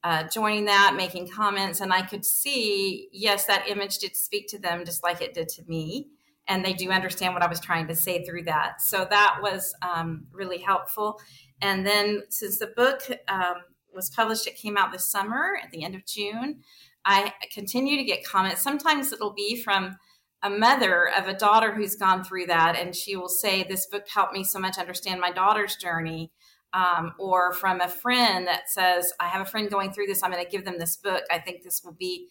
uh, 0.02 0.24
joining 0.32 0.64
that 0.64 0.94
making 0.96 1.28
comments 1.28 1.80
and 1.80 1.92
i 1.92 2.00
could 2.00 2.24
see 2.24 3.08
yes 3.12 3.44
that 3.44 3.68
image 3.68 3.98
did 3.98 4.16
speak 4.16 4.48
to 4.48 4.58
them 4.58 4.84
just 4.84 5.02
like 5.02 5.20
it 5.20 5.34
did 5.34 5.48
to 5.48 5.62
me 5.68 6.08
and 6.48 6.64
they 6.64 6.72
do 6.72 6.90
understand 6.90 7.34
what 7.34 7.42
i 7.42 7.46
was 7.46 7.60
trying 7.60 7.86
to 7.86 7.94
say 7.94 8.24
through 8.24 8.42
that. 8.42 8.82
So 8.82 9.06
that 9.08 9.38
was 9.40 9.74
um, 9.82 10.26
really 10.32 10.58
helpful. 10.58 11.20
And 11.62 11.86
then 11.86 12.22
since 12.28 12.58
the 12.58 12.68
book 12.68 13.02
um, 13.28 13.56
was 13.94 14.10
published 14.10 14.46
it 14.46 14.56
came 14.56 14.76
out 14.76 14.92
this 14.92 15.04
summer 15.04 15.58
at 15.62 15.70
the 15.70 15.82
end 15.84 15.94
of 15.94 16.06
june 16.06 16.60
i 17.04 17.32
continue 17.52 17.96
to 17.96 18.04
get 18.04 18.24
comments. 18.24 18.62
Sometimes 18.62 19.12
it'll 19.12 19.32
be 19.32 19.60
from 19.60 19.96
a 20.42 20.50
mother 20.50 21.08
of 21.08 21.28
a 21.28 21.34
daughter 21.34 21.72
who's 21.72 21.96
gone 21.96 22.24
through 22.24 22.46
that, 22.46 22.76
and 22.76 22.94
she 22.94 23.16
will 23.16 23.28
say, 23.28 23.62
This 23.62 23.86
book 23.86 24.06
helped 24.08 24.32
me 24.32 24.44
so 24.44 24.58
much 24.58 24.78
understand 24.78 25.20
my 25.20 25.32
daughter's 25.32 25.76
journey. 25.76 26.32
Um, 26.72 27.14
or 27.18 27.52
from 27.52 27.80
a 27.80 27.88
friend 27.88 28.46
that 28.46 28.70
says, 28.70 29.12
I 29.18 29.26
have 29.26 29.42
a 29.42 29.50
friend 29.50 29.68
going 29.68 29.92
through 29.92 30.06
this. 30.06 30.22
I'm 30.22 30.30
going 30.30 30.44
to 30.44 30.48
give 30.48 30.64
them 30.64 30.78
this 30.78 30.96
book. 30.96 31.24
I 31.28 31.40
think 31.40 31.64
this 31.64 31.82
will 31.84 31.94
be 31.94 32.28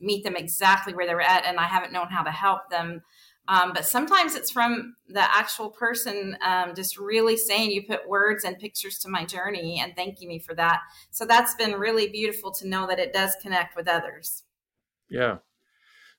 meet 0.00 0.22
them 0.22 0.36
exactly 0.36 0.94
where 0.94 1.06
they're 1.06 1.20
at, 1.20 1.44
and 1.44 1.58
I 1.58 1.64
haven't 1.64 1.92
known 1.92 2.06
how 2.08 2.22
to 2.22 2.30
help 2.30 2.70
them. 2.70 3.02
Um, 3.48 3.72
but 3.74 3.84
sometimes 3.84 4.36
it's 4.36 4.52
from 4.52 4.94
the 5.08 5.22
actual 5.22 5.70
person 5.70 6.38
um, 6.40 6.72
just 6.76 6.96
really 6.96 7.36
saying 7.36 7.72
you 7.72 7.84
put 7.84 8.08
words 8.08 8.44
and 8.44 8.56
pictures 8.56 8.98
to 9.00 9.08
my 9.08 9.24
journey 9.24 9.80
and 9.82 9.96
thanking 9.96 10.28
me 10.28 10.38
for 10.38 10.54
that. 10.54 10.82
So 11.10 11.24
that's 11.24 11.56
been 11.56 11.72
really 11.72 12.08
beautiful 12.08 12.52
to 12.52 12.68
know 12.68 12.86
that 12.86 13.00
it 13.00 13.12
does 13.12 13.34
connect 13.42 13.74
with 13.74 13.88
others. 13.88 14.44
Yeah. 15.08 15.38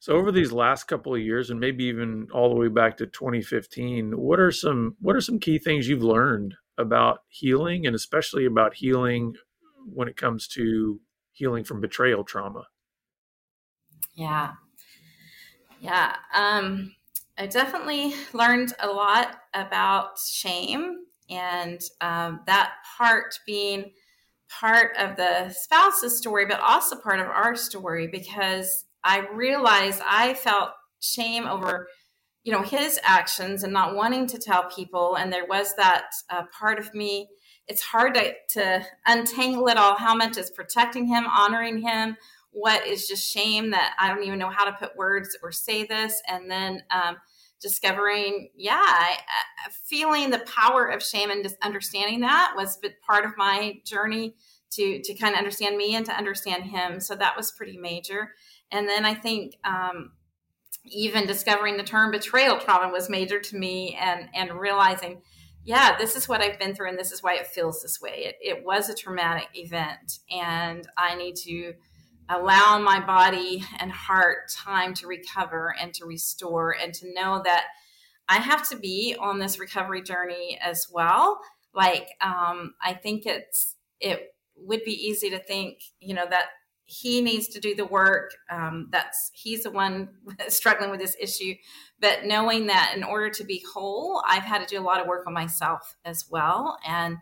So 0.01 0.13
over 0.13 0.31
these 0.31 0.51
last 0.51 0.85
couple 0.85 1.13
of 1.13 1.21
years, 1.21 1.51
and 1.51 1.59
maybe 1.59 1.83
even 1.83 2.27
all 2.33 2.49
the 2.49 2.55
way 2.55 2.69
back 2.69 2.97
to 2.97 3.05
2015, 3.05 4.17
what 4.17 4.39
are 4.39 4.51
some 4.51 4.95
what 4.99 5.15
are 5.15 5.21
some 5.21 5.37
key 5.37 5.59
things 5.59 5.87
you've 5.87 6.01
learned 6.01 6.55
about 6.75 7.19
healing, 7.27 7.85
and 7.85 7.95
especially 7.95 8.47
about 8.47 8.73
healing 8.73 9.35
when 9.85 10.07
it 10.07 10.17
comes 10.17 10.47
to 10.47 10.99
healing 11.31 11.63
from 11.63 11.81
betrayal 11.81 12.23
trauma? 12.23 12.63
Yeah, 14.15 14.53
yeah. 15.79 16.15
Um, 16.33 16.95
I 17.37 17.45
definitely 17.45 18.15
learned 18.33 18.73
a 18.79 18.87
lot 18.87 19.37
about 19.53 20.17
shame, 20.17 20.95
and 21.29 21.79
um, 22.01 22.39
that 22.47 22.73
part 22.97 23.37
being 23.45 23.91
part 24.49 24.97
of 24.97 25.15
the 25.15 25.49
spouse's 25.51 26.17
story, 26.17 26.47
but 26.47 26.59
also 26.59 26.95
part 26.95 27.19
of 27.19 27.27
our 27.27 27.55
story 27.55 28.07
because 28.07 28.85
I 29.03 29.27
realized 29.33 30.01
I 30.05 30.33
felt 30.33 30.71
shame 30.99 31.47
over, 31.47 31.87
you 32.43 32.51
know, 32.51 32.61
his 32.61 32.99
actions 33.03 33.63
and 33.63 33.73
not 33.73 33.95
wanting 33.95 34.27
to 34.27 34.37
tell 34.39 34.69
people. 34.69 35.15
And 35.15 35.31
there 35.31 35.45
was 35.45 35.75
that 35.75 36.05
uh, 36.29 36.43
part 36.57 36.79
of 36.79 36.93
me. 36.93 37.27
It's 37.67 37.81
hard 37.81 38.15
to, 38.15 38.33
to 38.49 38.85
untangle 39.05 39.67
it 39.67 39.77
all. 39.77 39.95
How 39.95 40.15
much 40.15 40.37
is 40.37 40.49
protecting 40.49 41.05
him, 41.05 41.25
honoring 41.27 41.81
him? 41.81 42.17
What 42.51 42.85
is 42.85 43.07
just 43.07 43.31
shame 43.31 43.71
that 43.71 43.93
I 43.97 44.09
don't 44.09 44.23
even 44.23 44.39
know 44.39 44.49
how 44.49 44.65
to 44.65 44.73
put 44.73 44.97
words 44.97 45.37
or 45.41 45.51
say 45.51 45.85
this? 45.85 46.21
And 46.27 46.51
then 46.51 46.83
um, 46.91 47.17
discovering, 47.61 48.49
yeah, 48.55 48.81
uh, 48.81 49.71
feeling 49.85 50.31
the 50.31 50.39
power 50.39 50.87
of 50.87 51.01
shame 51.01 51.29
and 51.29 51.43
just 51.43 51.55
understanding 51.61 52.21
that 52.21 52.53
was 52.55 52.79
part 53.05 53.23
of 53.23 53.37
my 53.37 53.79
journey 53.85 54.35
to 54.71 55.01
to 55.03 55.13
kind 55.13 55.33
of 55.33 55.37
understand 55.37 55.77
me 55.77 55.95
and 55.95 56.05
to 56.05 56.17
understand 56.17 56.63
him. 56.63 56.99
So 56.99 57.15
that 57.15 57.37
was 57.37 57.51
pretty 57.51 57.77
major. 57.77 58.31
And 58.71 58.87
then 58.87 59.05
I 59.05 59.13
think 59.13 59.57
um, 59.63 60.11
even 60.85 61.27
discovering 61.27 61.77
the 61.77 61.83
term 61.83 62.11
betrayal 62.11 62.57
trauma 62.59 62.91
was 62.91 63.09
major 63.09 63.39
to 63.39 63.57
me 63.57 63.97
and, 63.99 64.29
and 64.33 64.59
realizing, 64.59 65.21
yeah, 65.63 65.97
this 65.97 66.15
is 66.15 66.27
what 66.27 66.41
I've 66.41 66.57
been 66.57 66.73
through 66.73 66.89
and 66.89 66.97
this 66.97 67.11
is 67.11 67.21
why 67.21 67.35
it 67.35 67.47
feels 67.47 67.81
this 67.81 68.01
way. 68.01 68.25
It, 68.25 68.35
it 68.41 68.65
was 68.65 68.89
a 68.89 68.95
traumatic 68.95 69.49
event 69.53 70.19
and 70.31 70.87
I 70.97 71.15
need 71.15 71.35
to 71.43 71.73
allow 72.29 72.79
my 72.79 72.99
body 72.99 73.63
and 73.77 73.91
heart 73.91 74.49
time 74.49 74.93
to 74.95 75.07
recover 75.07 75.75
and 75.79 75.93
to 75.95 76.05
restore 76.05 76.75
and 76.81 76.93
to 76.93 77.13
know 77.13 77.41
that 77.43 77.65
I 78.29 78.37
have 78.37 78.67
to 78.69 78.77
be 78.77 79.15
on 79.19 79.39
this 79.39 79.59
recovery 79.59 80.01
journey 80.01 80.57
as 80.63 80.87
well. 80.91 81.41
Like, 81.73 82.07
um, 82.21 82.73
I 82.81 82.93
think 82.93 83.25
it's, 83.25 83.75
it 83.99 84.33
would 84.55 84.83
be 84.83 84.93
easy 84.93 85.29
to 85.31 85.39
think, 85.39 85.81
you 85.99 86.13
know, 86.13 86.25
that 86.29 86.45
he 86.91 87.21
needs 87.21 87.47
to 87.47 87.61
do 87.61 87.73
the 87.73 87.85
work. 87.85 88.31
Um, 88.49 88.89
that's 88.91 89.31
he's 89.33 89.63
the 89.63 89.71
one 89.71 90.09
struggling 90.49 90.91
with 90.91 90.99
this 90.99 91.15
issue. 91.19 91.55
But 92.01 92.25
knowing 92.25 92.67
that 92.67 92.93
in 92.95 93.03
order 93.03 93.29
to 93.29 93.43
be 93.45 93.63
whole, 93.73 94.21
I've 94.27 94.43
had 94.43 94.59
to 94.59 94.65
do 94.65 94.81
a 94.81 94.83
lot 94.83 94.99
of 94.99 95.07
work 95.07 95.25
on 95.25 95.33
myself 95.33 95.95
as 96.03 96.25
well, 96.29 96.77
and 96.85 97.17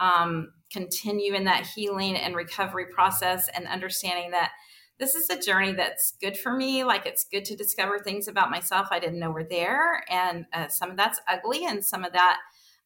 um, 0.00 0.52
continue 0.72 1.34
in 1.34 1.44
that 1.44 1.66
healing 1.66 2.16
and 2.16 2.34
recovery 2.34 2.86
process, 2.86 3.48
and 3.54 3.68
understanding 3.68 4.32
that 4.32 4.50
this 4.98 5.14
is 5.14 5.30
a 5.30 5.40
journey 5.40 5.72
that's 5.72 6.14
good 6.20 6.36
for 6.36 6.52
me. 6.52 6.82
Like 6.82 7.06
it's 7.06 7.24
good 7.24 7.44
to 7.44 7.56
discover 7.56 8.00
things 8.00 8.26
about 8.26 8.50
myself 8.50 8.88
I 8.90 8.98
didn't 8.98 9.20
know 9.20 9.30
were 9.30 9.46
there, 9.48 10.02
and 10.10 10.46
uh, 10.52 10.66
some 10.66 10.90
of 10.90 10.96
that's 10.96 11.20
ugly, 11.28 11.64
and 11.64 11.84
some 11.84 12.02
of 12.02 12.12
that 12.14 12.38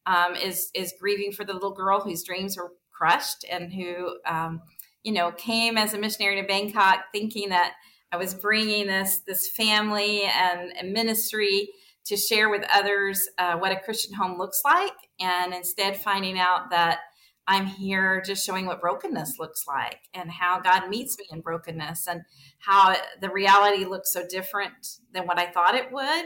um, 0.04 0.34
is 0.34 0.70
is 0.74 0.92
grieving 1.00 1.32
for 1.32 1.46
the 1.46 1.54
little 1.54 1.74
girl 1.74 2.00
whose 2.00 2.24
dreams 2.24 2.58
were 2.58 2.72
crushed 2.96 3.44
and 3.50 3.72
who 3.72 4.18
um, 4.26 4.60
you 5.06 5.12
know, 5.12 5.30
came 5.30 5.78
as 5.78 5.94
a 5.94 5.98
missionary 5.98 6.40
to 6.42 6.46
Bangkok 6.48 7.04
thinking 7.12 7.50
that 7.50 7.74
I 8.10 8.16
was 8.16 8.34
bringing 8.34 8.88
this 8.88 9.20
this 9.20 9.48
family 9.48 10.24
and, 10.24 10.72
and 10.76 10.92
ministry 10.92 11.68
to 12.06 12.16
share 12.16 12.50
with 12.50 12.64
others 12.72 13.20
uh, 13.38 13.56
what 13.56 13.70
a 13.70 13.78
Christian 13.78 14.14
home 14.14 14.36
looks 14.36 14.62
like, 14.64 14.92
and 15.20 15.54
instead 15.54 15.96
finding 15.96 16.36
out 16.36 16.70
that 16.70 16.98
I'm 17.46 17.66
here 17.66 18.20
just 18.20 18.44
showing 18.44 18.66
what 18.66 18.80
brokenness 18.80 19.38
looks 19.38 19.62
like 19.68 20.00
and 20.12 20.28
how 20.28 20.58
God 20.58 20.88
meets 20.88 21.16
me 21.16 21.26
in 21.30 21.40
brokenness 21.40 22.08
and 22.08 22.22
how 22.58 22.96
the 23.20 23.30
reality 23.30 23.84
looks 23.84 24.12
so 24.12 24.26
different 24.28 24.88
than 25.14 25.24
what 25.28 25.38
I 25.38 25.52
thought 25.52 25.76
it 25.76 25.92
would. 25.92 26.24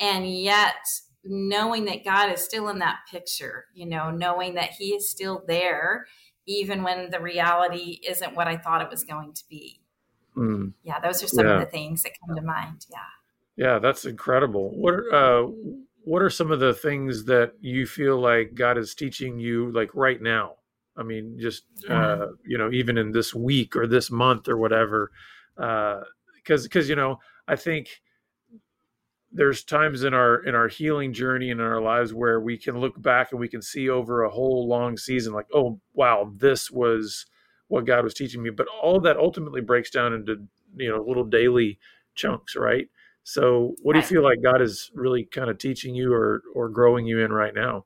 And 0.00 0.26
yet, 0.26 0.86
knowing 1.22 1.84
that 1.84 2.02
God 2.02 2.32
is 2.32 2.42
still 2.42 2.70
in 2.70 2.78
that 2.78 3.00
picture, 3.10 3.66
you 3.74 3.84
know, 3.84 4.10
knowing 4.10 4.54
that 4.54 4.70
He 4.70 4.94
is 4.94 5.10
still 5.10 5.44
there 5.46 6.06
even 6.46 6.82
when 6.82 7.10
the 7.10 7.20
reality 7.20 8.00
isn't 8.06 8.34
what 8.34 8.48
I 8.48 8.56
thought 8.56 8.82
it 8.82 8.90
was 8.90 9.04
going 9.04 9.32
to 9.34 9.42
be. 9.48 9.80
Mm. 10.36 10.72
Yeah, 10.84 11.00
those 11.00 11.22
are 11.22 11.28
some 11.28 11.46
yeah. 11.46 11.54
of 11.54 11.60
the 11.60 11.66
things 11.66 12.02
that 12.02 12.12
come 12.24 12.36
to 12.36 12.42
mind. 12.42 12.86
Yeah. 12.90 12.98
Yeah, 13.56 13.78
that's 13.78 14.04
incredible. 14.04 14.70
What 14.76 14.94
are, 14.94 15.14
uh, 15.14 15.46
what 16.04 16.22
are 16.22 16.30
some 16.30 16.50
of 16.50 16.60
the 16.60 16.74
things 16.74 17.24
that 17.24 17.52
you 17.60 17.86
feel 17.86 18.20
like 18.20 18.54
God 18.54 18.76
is 18.76 18.94
teaching 18.94 19.38
you 19.38 19.72
like 19.72 19.94
right 19.94 20.20
now? 20.20 20.56
I 20.96 21.02
mean, 21.02 21.38
just 21.40 21.64
yeah. 21.88 22.06
uh, 22.06 22.26
you 22.46 22.58
know, 22.58 22.70
even 22.70 22.98
in 22.98 23.12
this 23.12 23.34
week 23.34 23.74
or 23.76 23.86
this 23.86 24.10
month 24.10 24.48
or 24.48 24.56
whatever, 24.56 25.10
because 25.56 26.00
uh, 26.00 26.62
because 26.62 26.88
you 26.88 26.96
know, 26.96 27.18
I 27.48 27.56
think 27.56 27.88
there's 29.36 29.62
times 29.62 30.02
in 30.02 30.14
our 30.14 30.42
in 30.44 30.54
our 30.54 30.66
healing 30.66 31.12
journey 31.12 31.50
and 31.50 31.60
in 31.60 31.66
our 31.66 31.80
lives 31.80 32.14
where 32.14 32.40
we 32.40 32.56
can 32.56 32.78
look 32.78 33.00
back 33.00 33.30
and 33.30 33.40
we 33.40 33.48
can 33.48 33.60
see 33.60 33.88
over 33.88 34.22
a 34.22 34.30
whole 34.30 34.66
long 34.66 34.96
season 34.96 35.32
like 35.32 35.46
oh 35.54 35.78
wow 35.92 36.32
this 36.36 36.70
was 36.70 37.26
what 37.68 37.84
god 37.84 38.02
was 38.02 38.14
teaching 38.14 38.42
me. 38.42 38.50
But 38.50 38.66
all 38.82 39.00
that 39.00 39.18
ultimately 39.18 39.60
breaks 39.60 39.90
down 39.90 40.14
into 40.14 40.46
you 40.74 40.90
know 40.90 41.02
little 41.02 41.24
daily 41.24 41.78
chunks 42.14 42.56
right? 42.56 42.88
So 43.24 43.74
what 43.82 43.92
do 43.92 43.98
you 43.98 44.04
feel 44.06 44.22
like 44.22 44.42
god 44.42 44.62
is 44.62 44.90
really 44.94 45.24
kind 45.24 45.50
of 45.50 45.58
teaching 45.58 45.94
you 45.94 46.14
or 46.14 46.42
or 46.54 46.68
growing 46.70 47.06
you 47.06 47.20
in 47.20 47.32
right 47.32 47.54
now? 47.54 47.84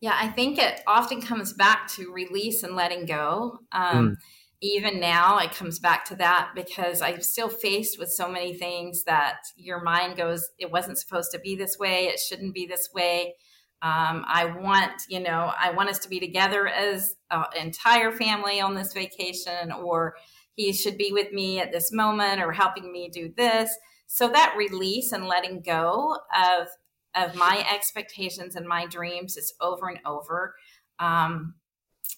Yeah 0.00 0.16
i 0.18 0.28
think 0.28 0.58
it 0.58 0.80
often 0.86 1.22
comes 1.22 1.52
back 1.52 1.86
to 1.92 2.12
release 2.12 2.64
and 2.64 2.74
letting 2.74 3.06
go. 3.06 3.60
Um, 3.70 4.10
mm 4.10 4.16
even 4.64 5.00
now 5.00 5.38
it 5.38 5.52
comes 5.52 5.78
back 5.78 6.04
to 6.04 6.14
that 6.14 6.50
because 6.54 7.02
i'm 7.02 7.20
still 7.20 7.48
faced 7.48 7.98
with 7.98 8.10
so 8.10 8.28
many 8.30 8.54
things 8.54 9.02
that 9.04 9.38
your 9.56 9.82
mind 9.82 10.16
goes 10.16 10.48
it 10.58 10.70
wasn't 10.70 10.98
supposed 10.98 11.30
to 11.32 11.38
be 11.40 11.56
this 11.56 11.78
way. 11.78 12.04
It 12.04 12.18
shouldn't 12.18 12.54
be 12.54 12.66
this 12.66 12.88
way. 12.94 13.34
Um, 13.82 14.24
i 14.28 14.44
want 14.44 15.02
you 15.08 15.18
know 15.18 15.52
i 15.60 15.70
want 15.72 15.88
us 15.88 15.98
to 16.00 16.08
be 16.08 16.20
together 16.20 16.68
as 16.68 17.16
an 17.32 17.44
entire 17.60 18.12
family 18.12 18.60
on 18.60 18.74
this 18.76 18.92
vacation 18.92 19.72
or 19.72 20.14
he 20.54 20.72
should 20.72 20.98
be 20.98 21.12
with 21.12 21.32
me 21.32 21.60
at 21.60 21.72
this 21.72 21.92
moment 21.92 22.40
or 22.40 22.52
helping 22.52 22.92
me 22.92 23.08
do 23.08 23.32
this. 23.36 23.74
So 24.06 24.28
that 24.28 24.54
release 24.56 25.12
and 25.12 25.26
letting 25.26 25.62
go 25.62 26.18
of 26.34 26.68
of 27.14 27.34
my 27.34 27.66
expectations 27.70 28.56
and 28.56 28.66
my 28.66 28.86
dreams 28.86 29.36
is 29.36 29.54
over 29.60 29.88
and 29.88 29.98
over. 30.06 30.54
Um, 30.98 31.54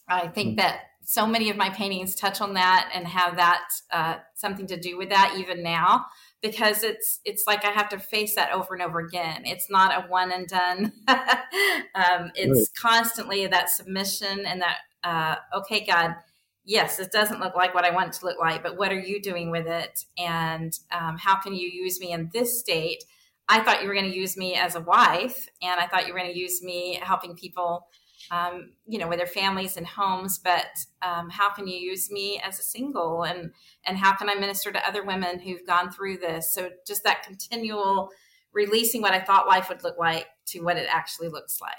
i 0.09 0.28
think 0.28 0.50
hmm. 0.50 0.57
that 0.57 0.80
so 1.04 1.26
many 1.26 1.50
of 1.50 1.56
my 1.56 1.70
paintings 1.70 2.14
touch 2.14 2.40
on 2.40 2.54
that 2.54 2.90
and 2.94 3.06
have 3.06 3.36
that 3.36 3.68
uh, 3.92 4.16
something 4.34 4.66
to 4.66 4.78
do 4.78 4.96
with 4.96 5.10
that 5.10 5.34
even 5.38 5.62
now 5.62 6.06
because 6.44 6.82
it's 6.84 7.20
it's 7.24 7.44
like 7.46 7.64
I 7.64 7.70
have 7.70 7.88
to 7.88 7.98
face 7.98 8.34
that 8.34 8.52
over 8.52 8.74
and 8.74 8.82
over 8.82 9.00
again. 9.00 9.42
It's 9.46 9.70
not 9.70 10.04
a 10.04 10.06
one 10.08 10.30
and 10.30 10.46
done. 10.46 10.92
um, 11.08 12.30
it's 12.34 12.70
right. 12.70 12.78
constantly 12.78 13.46
that 13.46 13.70
submission 13.70 14.44
and 14.44 14.60
that 14.60 14.76
uh, 15.02 15.36
okay, 15.58 15.84
God, 15.84 16.16
yes, 16.64 16.98
it 16.98 17.10
doesn't 17.12 17.40
look 17.40 17.54
like 17.54 17.74
what 17.74 17.86
I 17.86 17.94
want 17.94 18.08
it 18.08 18.18
to 18.20 18.26
look 18.26 18.38
like, 18.38 18.62
but 18.62 18.76
what 18.76 18.92
are 18.92 19.00
you 19.00 19.22
doing 19.22 19.50
with 19.50 19.66
it, 19.66 20.04
and 20.18 20.78
um, 20.92 21.16
how 21.18 21.36
can 21.36 21.54
you 21.54 21.68
use 21.68 21.98
me 21.98 22.12
in 22.12 22.30
this 22.32 22.60
state? 22.60 23.04
I 23.48 23.60
thought 23.60 23.82
you 23.82 23.88
were 23.88 23.94
going 23.94 24.10
to 24.10 24.16
use 24.16 24.36
me 24.36 24.54
as 24.54 24.74
a 24.74 24.80
wife, 24.80 25.48
and 25.62 25.80
I 25.80 25.86
thought 25.86 26.06
you 26.06 26.12
were 26.12 26.18
going 26.18 26.32
to 26.32 26.38
use 26.38 26.62
me 26.62 26.98
helping 27.02 27.36
people 27.36 27.86
um, 28.30 28.72
you 28.87 28.98
know, 28.98 29.08
with 29.08 29.18
their 29.18 29.26
families 29.26 29.76
and 29.76 29.87
homes, 29.87 30.38
but 30.38 30.66
um, 31.02 31.30
how 31.30 31.50
can 31.50 31.66
you 31.66 31.76
use 31.76 32.10
me 32.10 32.40
as 32.44 32.58
a 32.58 32.62
single 32.62 33.22
and 33.22 33.52
and 33.87 33.98
how 33.98 34.14
can 34.14 34.28
I 34.28 34.34
minister 34.34 34.72
to 34.72 34.88
other 34.88 35.04
women 35.04 35.38
who've 35.38 35.66
gone 35.66 35.90
through 35.90 36.18
this? 36.18 36.54
So 36.54 36.70
just 36.87 37.04
that 37.04 37.22
continual 37.22 38.10
releasing 38.52 39.02
what 39.02 39.12
I 39.12 39.20
thought 39.20 39.46
life 39.46 39.68
would 39.68 39.82
look 39.82 39.98
like 39.98 40.26
to 40.46 40.60
what 40.60 40.76
it 40.76 40.87
actually 40.90 41.28
looks 41.28 41.60
like. 41.60 41.72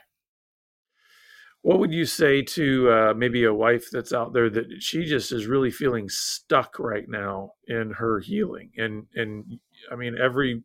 What 1.62 1.80
would 1.80 1.94
you 1.94 2.06
say 2.06 2.44
to 2.44 2.92
uh, 2.92 3.14
maybe 3.16 3.44
a 3.44 3.54
wife 3.54 3.90
that's 3.92 4.14
out 4.14 4.34
there 4.34 4.52
that 4.52 4.84
she 4.84 5.04
just 5.06 5.32
is 5.32 5.48
really 5.48 5.72
feeling 5.72 6.10
stuck 6.10 6.78
right 6.78 7.10
now 7.10 7.54
in 7.68 7.92
her 7.98 8.20
healing? 8.20 8.70
And 8.78 9.08
and 9.16 9.60
I 9.92 9.96
mean 9.96 10.16
every 10.22 10.64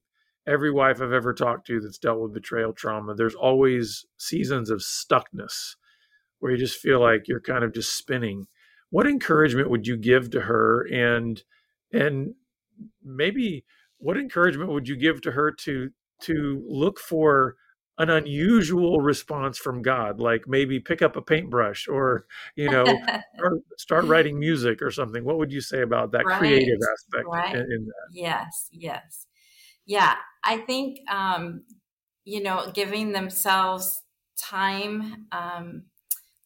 every 0.50 0.72
wife 0.72 1.00
I've 1.00 1.12
ever 1.12 1.32
talked 1.32 1.66
to 1.68 1.80
that's 1.80 1.98
dealt 1.98 2.20
with 2.20 2.34
betrayal 2.34 2.72
trauma, 2.72 3.14
there's 3.14 3.34
always 3.34 4.04
seasons 4.16 4.70
of 4.70 4.80
stuckness 4.80 5.76
where 6.40 6.52
you 6.52 6.58
just 6.58 6.80
feel 6.80 7.00
like 7.00 7.28
you're 7.28 7.40
kind 7.40 7.64
of 7.64 7.72
just 7.72 7.96
spinning. 7.96 8.46
What 8.90 9.06
encouragement 9.06 9.70
would 9.70 9.86
you 9.86 9.96
give 9.96 10.30
to 10.30 10.42
her 10.42 10.86
and 10.92 11.42
and 11.92 12.34
maybe 13.02 13.64
what 13.98 14.16
encouragement 14.16 14.70
would 14.70 14.88
you 14.88 14.96
give 14.96 15.20
to 15.22 15.32
her 15.32 15.52
to 15.52 15.90
to 16.22 16.64
look 16.66 16.98
for 16.98 17.56
an 17.98 18.08
unusual 18.08 19.00
response 19.00 19.58
from 19.58 19.82
God, 19.82 20.20
like 20.20 20.48
maybe 20.48 20.80
pick 20.80 21.02
up 21.02 21.16
a 21.16 21.22
paintbrush 21.22 21.86
or, 21.86 22.24
you 22.56 22.70
know, 22.70 22.84
start, 23.36 23.52
start, 23.76 24.04
writing 24.06 24.38
music 24.38 24.80
or 24.80 24.90
something. 24.90 25.22
What 25.22 25.36
would 25.36 25.52
you 25.52 25.60
say 25.60 25.82
about 25.82 26.12
that 26.12 26.24
right. 26.24 26.38
creative 26.38 26.78
aspect 26.92 27.26
right. 27.28 27.54
in, 27.54 27.60
in, 27.60 27.84
that? 27.84 28.08
Yes, 28.12 28.68
yes. 28.72 29.26
Yeah, 29.90 30.14
I 30.44 30.58
think, 30.58 31.00
um, 31.10 31.64
you 32.24 32.40
know, 32.40 32.70
giving 32.72 33.10
themselves 33.10 34.02
time 34.38 35.26
um, 35.32 35.86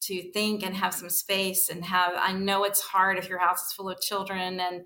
to 0.01 0.31
think 0.31 0.65
and 0.65 0.75
have 0.75 0.95
some 0.95 1.11
space 1.11 1.69
and 1.69 1.85
have, 1.85 2.13
I 2.17 2.33
know 2.33 2.63
it's 2.63 2.81
hard 2.81 3.19
if 3.19 3.29
your 3.29 3.37
house 3.37 3.67
is 3.67 3.73
full 3.73 3.87
of 3.87 4.01
children 4.01 4.59
and, 4.59 4.81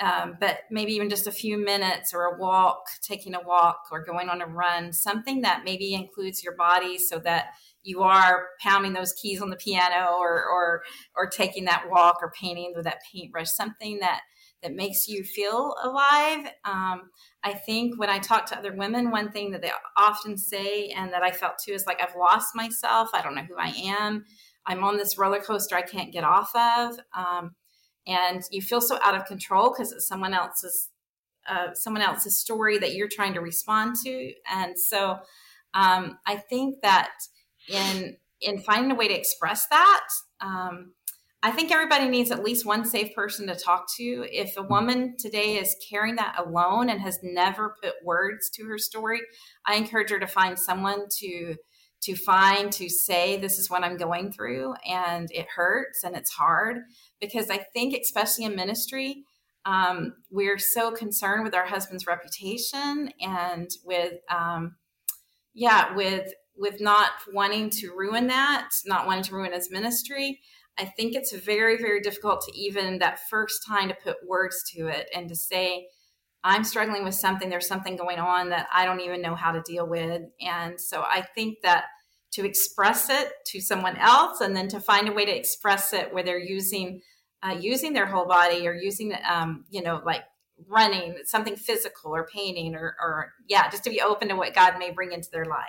um, 0.00 0.36
but 0.38 0.58
maybe 0.70 0.92
even 0.92 1.10
just 1.10 1.26
a 1.26 1.32
few 1.32 1.58
minutes 1.58 2.14
or 2.14 2.26
a 2.26 2.38
walk, 2.38 2.84
taking 3.02 3.34
a 3.34 3.42
walk 3.44 3.80
or 3.90 4.04
going 4.04 4.28
on 4.28 4.40
a 4.40 4.46
run, 4.46 4.92
something 4.92 5.40
that 5.40 5.64
maybe 5.64 5.92
includes 5.92 6.44
your 6.44 6.54
body 6.54 6.98
so 6.98 7.18
that 7.18 7.46
you 7.82 8.02
are 8.02 8.50
pounding 8.60 8.92
those 8.92 9.14
keys 9.14 9.42
on 9.42 9.50
the 9.50 9.56
piano 9.56 10.12
or 10.16 10.44
or 10.44 10.82
or 11.16 11.26
taking 11.28 11.64
that 11.64 11.90
walk 11.90 12.18
or 12.20 12.30
painting 12.40 12.72
with 12.76 12.84
that 12.84 13.00
paintbrush, 13.12 13.48
something 13.48 13.98
that 13.98 14.20
that 14.62 14.74
makes 14.74 15.06
you 15.06 15.22
feel 15.22 15.74
alive. 15.82 16.46
Um, 16.64 17.10
I 17.46 17.54
think 17.54 17.96
when 17.96 18.10
I 18.10 18.18
talk 18.18 18.46
to 18.46 18.58
other 18.58 18.74
women, 18.74 19.12
one 19.12 19.30
thing 19.30 19.52
that 19.52 19.62
they 19.62 19.70
often 19.96 20.36
say 20.36 20.88
and 20.88 21.12
that 21.12 21.22
I 21.22 21.30
felt 21.30 21.58
too 21.64 21.70
is 21.70 21.86
like 21.86 22.02
I've 22.02 22.16
lost 22.16 22.56
myself. 22.56 23.10
I 23.14 23.22
don't 23.22 23.36
know 23.36 23.46
who 23.48 23.56
I 23.56 23.68
am. 23.86 24.24
I'm 24.66 24.82
on 24.82 24.96
this 24.96 25.16
roller 25.16 25.38
coaster 25.38 25.76
I 25.76 25.82
can't 25.82 26.12
get 26.12 26.24
off 26.24 26.50
of. 26.56 26.98
Um, 27.16 27.54
and 28.04 28.42
you 28.50 28.60
feel 28.60 28.80
so 28.80 28.98
out 29.00 29.14
of 29.14 29.26
control 29.26 29.70
because 29.70 29.92
it's 29.92 30.08
someone 30.08 30.34
else's 30.34 30.90
uh, 31.48 31.72
someone 31.74 32.02
else's 32.02 32.36
story 32.36 32.78
that 32.78 32.94
you're 32.94 33.06
trying 33.06 33.34
to 33.34 33.40
respond 33.40 33.94
to 34.04 34.32
and 34.50 34.76
so 34.76 35.16
um, 35.74 36.18
i 36.26 36.34
think 36.34 36.80
that 36.82 37.12
in 37.68 38.16
in 38.40 38.58
finding 38.58 38.90
a 38.90 38.96
way 38.96 39.06
to 39.06 39.16
express 39.16 39.68
that 39.68 40.08
um, 40.40 40.92
i 41.42 41.50
think 41.50 41.70
everybody 41.70 42.08
needs 42.08 42.30
at 42.30 42.44
least 42.44 42.66
one 42.66 42.84
safe 42.84 43.14
person 43.14 43.46
to 43.46 43.54
talk 43.54 43.86
to. 43.96 44.26
If 44.30 44.56
a 44.56 44.62
woman 44.62 45.16
today 45.18 45.56
is 45.56 45.76
carrying 45.88 46.16
that 46.16 46.36
alone 46.38 46.88
and 46.88 47.00
has 47.00 47.18
never 47.22 47.76
put 47.82 47.94
words 48.04 48.50
to 48.50 48.64
her 48.66 48.78
story 48.78 49.20
i 49.66 49.76
encourage 49.76 50.10
her 50.10 50.20
to 50.20 50.26
find 50.26 50.58
someone 50.58 51.06
to 51.18 51.56
to 52.02 52.14
find 52.14 52.70
to 52.72 52.88
say 52.88 53.36
this 53.36 53.58
is 53.58 53.70
what 53.70 53.82
i'm 53.82 53.96
going 53.96 54.32
through 54.32 54.74
and 54.88 55.28
it 55.32 55.46
hurts 55.48 56.04
and 56.04 56.16
it's 56.16 56.32
hard 56.32 56.78
because 57.20 57.50
i 57.50 57.58
think 57.58 57.94
especially 57.94 58.44
in 58.44 58.54
ministry 58.54 59.24
um, 59.64 60.14
we're 60.30 60.58
so 60.58 60.92
concerned 60.92 61.42
with 61.42 61.52
our 61.52 61.66
husband's 61.66 62.06
reputation 62.06 63.10
and 63.20 63.68
with 63.84 64.14
um, 64.30 64.76
yeah 65.54 65.94
with 65.94 66.32
with 66.56 66.80
not 66.80 67.10
wanting 67.32 67.68
to 67.70 67.92
ruin 67.96 68.28
that 68.28 68.68
not 68.86 69.06
wanting 69.06 69.24
to 69.24 69.34
ruin 69.34 69.52
his 69.52 69.70
ministry 69.70 70.40
i 70.78 70.84
think 70.84 71.14
it's 71.14 71.34
very 71.34 71.76
very 71.76 72.00
difficult 72.00 72.40
to 72.42 72.58
even 72.58 72.98
that 72.98 73.18
first 73.28 73.64
time 73.66 73.88
to 73.88 73.96
put 74.02 74.16
words 74.26 74.62
to 74.74 74.86
it 74.86 75.08
and 75.14 75.28
to 75.28 75.34
say 75.34 75.86
i'm 76.44 76.62
struggling 76.62 77.02
with 77.02 77.14
something. 77.14 77.48
There's 77.48 77.66
something 77.66 77.96
going 77.96 78.18
on 78.18 78.50
that 78.50 78.68
i 78.72 78.84
don't 78.84 79.00
even 79.00 79.22
know 79.22 79.34
how 79.34 79.52
to 79.52 79.62
deal 79.62 79.86
with. 79.86 80.22
And 80.40 80.80
so 80.80 81.02
i 81.02 81.22
think 81.34 81.58
that 81.62 81.86
to 82.32 82.44
express 82.44 83.08
it 83.08 83.32
to 83.46 83.60
someone 83.60 83.96
else 83.96 84.40
and 84.40 84.54
then 84.54 84.68
to 84.68 84.78
find 84.78 85.08
a 85.08 85.12
way 85.12 85.24
to 85.24 85.36
express 85.36 85.92
it 85.92 86.12
where 86.12 86.22
they're 86.22 86.38
using 86.38 87.00
uh, 87.42 87.56
using 87.58 87.92
their 87.92 88.06
whole 88.06 88.26
body 88.26 88.66
or 88.66 88.74
using 88.74 89.14
um, 89.28 89.64
you 89.70 89.82
know 89.82 90.02
like 90.04 90.22
running 90.68 91.16
something 91.24 91.56
physical 91.56 92.14
or 92.14 92.26
painting 92.26 92.74
or, 92.74 92.96
or 93.00 93.32
yeah 93.48 93.68
just 93.70 93.84
to 93.84 93.90
be 93.90 94.00
open 94.00 94.28
to 94.28 94.36
what 94.36 94.54
god 94.54 94.78
may 94.78 94.90
bring 94.90 95.12
into 95.12 95.28
their 95.30 95.44
life 95.44 95.66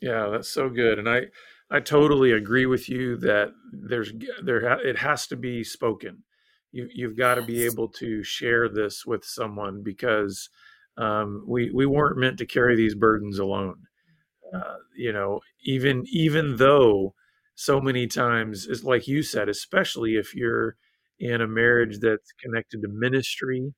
yeah 0.00 0.28
that's 0.30 0.48
so 0.48 0.68
good 0.68 0.98
and 0.98 1.08
i 1.08 1.22
i 1.70 1.80
totally 1.80 2.32
agree 2.32 2.66
with 2.66 2.88
you 2.88 3.16
that 3.16 3.52
there's 3.72 4.12
there 4.42 4.60
it 4.86 4.98
has 4.98 5.26
to 5.28 5.36
be 5.36 5.64
spoken. 5.64 6.22
You 6.72 6.88
you've 6.92 7.16
got 7.16 7.36
to 7.36 7.42
be 7.42 7.64
able 7.64 7.88
to 7.90 8.22
share 8.22 8.68
this 8.68 9.06
with 9.06 9.24
someone 9.24 9.82
because 9.82 10.50
um, 10.96 11.44
we 11.46 11.70
we 11.70 11.86
weren't 11.86 12.18
meant 12.18 12.38
to 12.38 12.46
carry 12.46 12.76
these 12.76 12.94
burdens 12.94 13.38
alone. 13.38 13.76
Uh, 14.54 14.76
you 14.96 15.12
know, 15.12 15.40
even 15.64 16.04
even 16.08 16.56
though 16.56 17.14
so 17.54 17.80
many 17.80 18.06
times, 18.06 18.66
is 18.66 18.84
like 18.84 19.08
you 19.08 19.22
said, 19.22 19.48
especially 19.48 20.16
if 20.16 20.34
you're 20.34 20.76
in 21.18 21.40
a 21.40 21.48
marriage 21.48 21.98
that's 22.00 22.32
connected 22.42 22.82
to 22.82 22.88
ministry, 22.88 23.74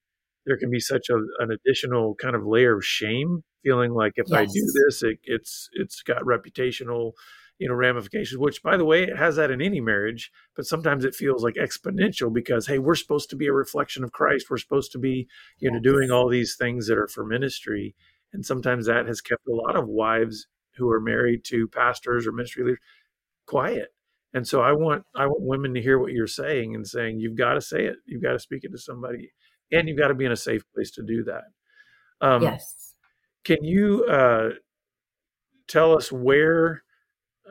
there 0.46 0.58
can 0.58 0.70
be 0.70 0.80
such 0.80 1.08
a, 1.10 1.16
an 1.38 1.50
additional 1.50 2.14
kind 2.16 2.36
of 2.36 2.46
layer 2.46 2.76
of 2.76 2.84
shame, 2.84 3.42
feeling 3.62 3.92
like 3.92 4.14
if 4.16 4.26
yes. 4.28 4.38
I 4.38 4.44
do 4.46 4.72
this, 4.86 5.02
it, 5.02 5.18
it's 5.24 5.68
it's 5.72 6.02
got 6.02 6.22
reputational, 6.22 7.12
you 7.58 7.68
know, 7.68 7.74
ramifications. 7.74 8.38
Which, 8.38 8.62
by 8.62 8.76
the 8.76 8.84
way, 8.84 9.04
it 9.04 9.16
has 9.16 9.36
that 9.36 9.50
in 9.50 9.60
any 9.60 9.80
marriage, 9.80 10.30
but 10.56 10.66
sometimes 10.66 11.04
it 11.04 11.14
feels 11.14 11.42
like 11.42 11.54
exponential 11.54 12.32
because 12.32 12.66
hey, 12.66 12.78
we're 12.78 12.94
supposed 12.94 13.30
to 13.30 13.36
be 13.36 13.46
a 13.46 13.52
reflection 13.52 14.04
of 14.04 14.12
Christ. 14.12 14.50
We're 14.50 14.58
supposed 14.58 14.92
to 14.92 14.98
be, 14.98 15.28
you 15.58 15.70
yes. 15.70 15.72
know, 15.72 15.80
doing 15.80 16.10
all 16.10 16.28
these 16.28 16.56
things 16.56 16.86
that 16.88 16.98
are 16.98 17.08
for 17.08 17.24
ministry, 17.24 17.94
and 18.32 18.44
sometimes 18.44 18.86
that 18.86 19.06
has 19.06 19.20
kept 19.20 19.46
a 19.46 19.54
lot 19.54 19.76
of 19.76 19.88
wives 19.88 20.46
who 20.76 20.90
are 20.90 21.00
married 21.00 21.44
to 21.44 21.68
pastors 21.68 22.26
or 22.26 22.32
ministry 22.32 22.64
leaders 22.64 22.80
quiet. 23.46 23.88
And 24.32 24.46
so 24.46 24.62
I 24.62 24.72
want 24.72 25.04
I 25.14 25.26
want 25.26 25.42
women 25.42 25.74
to 25.74 25.82
hear 25.82 25.98
what 25.98 26.12
you're 26.12 26.28
saying 26.28 26.74
and 26.74 26.86
saying 26.86 27.18
you've 27.18 27.36
got 27.36 27.54
to 27.54 27.60
say 27.60 27.84
it, 27.86 27.96
you've 28.06 28.22
got 28.22 28.32
to 28.32 28.38
speak 28.38 28.62
it 28.62 28.70
to 28.70 28.78
somebody, 28.78 29.32
and 29.72 29.88
you've 29.88 29.98
got 29.98 30.08
to 30.08 30.14
be 30.14 30.24
in 30.24 30.32
a 30.32 30.36
safe 30.36 30.62
place 30.72 30.92
to 30.92 31.02
do 31.02 31.24
that. 31.24 31.42
Um, 32.20 32.42
yes. 32.42 32.79
Can 33.50 33.64
you 33.64 34.04
uh, 34.04 34.50
tell 35.66 35.96
us 35.96 36.12
where 36.12 36.84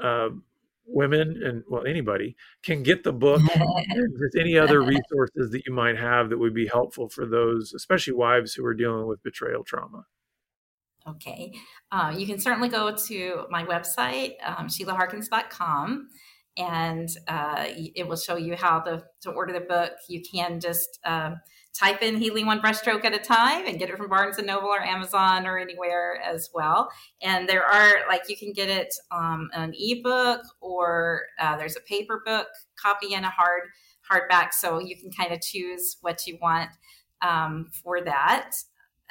uh, 0.01 0.29
women 0.85 1.41
and 1.43 1.61
well 1.69 1.85
anybody 1.85 2.37
can 2.63 2.83
get 2.83 3.03
the 3.03 3.11
book 3.11 3.41
just 3.51 4.37
any 4.39 4.57
other 4.57 4.79
resources 4.79 5.51
that 5.51 5.63
you 5.67 5.73
might 5.73 5.97
have 5.97 6.29
that 6.29 6.37
would 6.37 6.53
be 6.53 6.67
helpful 6.67 7.09
for 7.09 7.25
those, 7.25 7.73
especially 7.73 8.13
wives 8.13 8.53
who 8.53 8.65
are 8.65 8.73
dealing 8.73 9.07
with 9.07 9.21
betrayal 9.23 9.65
trauma? 9.65 10.05
Okay. 11.05 11.51
Uh, 11.91 12.13
you 12.15 12.25
can 12.25 12.39
certainly 12.39 12.69
go 12.69 12.95
to 12.95 13.43
my 13.49 13.65
website, 13.65 14.35
um, 14.41 14.69
SheilaHarkins.com, 14.69 16.07
and 16.55 17.09
uh, 17.27 17.65
it 17.67 18.07
will 18.07 18.15
show 18.15 18.37
you 18.37 18.55
how 18.55 18.79
to, 18.79 19.03
to 19.23 19.31
order 19.31 19.51
the 19.51 19.65
book. 19.65 19.91
You 20.07 20.21
can 20.21 20.61
just 20.61 20.97
uh, 21.03 21.31
type 21.73 22.01
in 22.01 22.17
Healing 22.17 22.45
One 22.45 22.61
Brushstroke 22.61 23.05
at 23.05 23.13
a 23.13 23.19
Time 23.19 23.65
and 23.67 23.79
get 23.79 23.89
it 23.89 23.97
from 23.97 24.09
Barnes 24.09 24.37
& 24.39 24.43
Noble 24.43 24.67
or 24.67 24.81
Amazon 24.81 25.45
or 25.45 25.57
anywhere 25.57 26.21
as 26.21 26.49
well. 26.53 26.89
And 27.21 27.47
there 27.47 27.65
are, 27.65 28.07
like, 28.07 28.23
you 28.27 28.35
can 28.35 28.53
get 28.53 28.69
it 28.69 28.93
um, 29.11 29.49
an 29.53 29.73
ebook 29.77 30.41
or 30.61 31.23
uh, 31.39 31.57
there's 31.57 31.77
a 31.77 31.81
paper 31.81 32.21
book 32.25 32.47
copy 32.75 33.13
and 33.13 33.25
a 33.25 33.29
hard 33.29 33.63
hardback. 34.09 34.53
So 34.53 34.79
you 34.79 34.97
can 34.97 35.11
kind 35.11 35.31
of 35.31 35.41
choose 35.41 35.97
what 36.01 36.25
you 36.25 36.37
want 36.41 36.71
um, 37.21 37.67
for 37.71 38.01
that. 38.01 38.51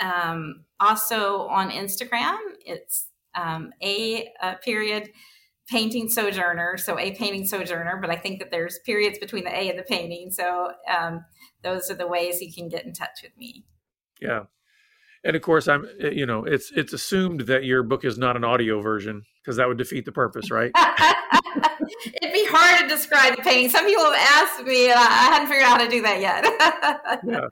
Um, 0.00 0.64
also 0.80 1.48
on 1.48 1.70
Instagram, 1.70 2.38
it's 2.64 3.08
um, 3.34 3.72
a, 3.82 4.32
a, 4.42 4.56
period 4.56 5.10
painting 5.68 6.08
sojourner. 6.08 6.76
So 6.78 6.98
a 6.98 7.14
painting 7.14 7.46
sojourner, 7.46 7.98
but 8.00 8.10
I 8.10 8.16
think 8.16 8.38
that 8.38 8.50
there's 8.50 8.78
periods 8.84 9.18
between 9.18 9.44
the 9.44 9.50
A 9.50 9.68
and 9.70 9.78
the 9.78 9.82
painting. 9.82 10.30
So 10.30 10.72
um, 10.88 11.24
those 11.62 11.90
are 11.90 11.94
the 11.94 12.06
ways 12.06 12.40
you 12.40 12.52
can 12.52 12.68
get 12.68 12.84
in 12.84 12.92
touch 12.92 13.20
with 13.22 13.36
me. 13.36 13.64
Yeah. 14.20 14.44
And 15.24 15.36
of 15.36 15.42
course, 15.42 15.68
I'm, 15.68 15.86
eh, 16.00 16.10
you 16.10 16.26
know, 16.26 16.44
it's, 16.44 16.72
it's 16.74 16.92
assumed 16.92 17.42
that 17.42 17.64
your 17.64 17.82
book 17.82 18.04
is 18.04 18.18
not 18.18 18.36
an 18.36 18.44
audio 18.44 18.80
version 18.80 19.24
because 19.42 19.56
that 19.56 19.68
would 19.68 19.78
defeat 19.78 20.04
the 20.04 20.12
purpose, 20.12 20.50
right? 20.50 20.70
It'd 22.22 22.32
be 22.32 22.46
hard 22.50 22.82
to 22.82 22.88
describe 22.88 23.36
the 23.36 23.42
painting. 23.42 23.70
Some 23.70 23.86
people 23.86 24.04
have 24.04 24.14
asked 24.14 24.64
me, 24.64 24.90
and 24.90 24.98
I 24.98 25.04
hadn't 25.04 25.48
figured 25.48 25.64
out 25.64 25.78
how 25.78 25.84
to 25.84 25.90
do 25.90 26.02
that 26.02 26.20
yet. 26.20 27.20
yeah 27.26 27.48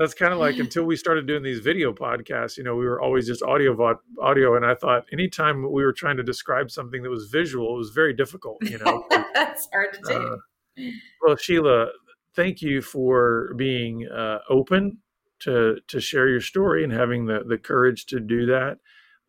that's 0.00 0.14
kind 0.14 0.32
of 0.32 0.38
like 0.38 0.56
until 0.58 0.84
we 0.84 0.96
started 0.96 1.26
doing 1.26 1.42
these 1.42 1.60
video 1.60 1.92
podcasts 1.92 2.56
you 2.56 2.64
know 2.64 2.74
we 2.74 2.84
were 2.84 3.00
always 3.00 3.26
just 3.26 3.42
audio 3.42 3.76
audio 4.20 4.56
and 4.56 4.66
i 4.66 4.74
thought 4.74 5.04
anytime 5.12 5.70
we 5.70 5.84
were 5.84 5.92
trying 5.92 6.16
to 6.16 6.22
describe 6.22 6.70
something 6.70 7.02
that 7.02 7.10
was 7.10 7.28
visual 7.28 7.74
it 7.74 7.78
was 7.78 7.90
very 7.90 8.12
difficult 8.12 8.56
you 8.62 8.78
know? 8.78 9.04
That's 9.34 9.68
hard 9.72 9.92
to 9.94 10.00
do. 10.04 10.82
uh, 10.82 10.90
well 11.22 11.36
sheila 11.36 11.88
thank 12.34 12.62
you 12.62 12.80
for 12.82 13.54
being 13.56 14.08
uh, 14.08 14.38
open 14.48 14.98
to 15.40 15.78
to 15.88 16.00
share 16.00 16.28
your 16.28 16.40
story 16.40 16.84
and 16.84 16.92
having 16.92 17.26
the 17.26 17.42
the 17.46 17.58
courage 17.58 18.06
to 18.06 18.20
do 18.20 18.46
that. 18.46 18.78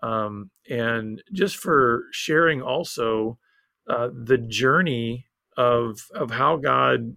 Um, 0.04 0.50
and 0.70 1.22
just 1.32 1.58
for 1.58 2.06
sharing 2.12 2.62
also 2.62 3.38
uh, 3.90 4.10
the 4.14 4.38
journey 4.38 5.28
of 5.58 6.06
of 6.14 6.32
how 6.32 6.58
god 6.58 7.16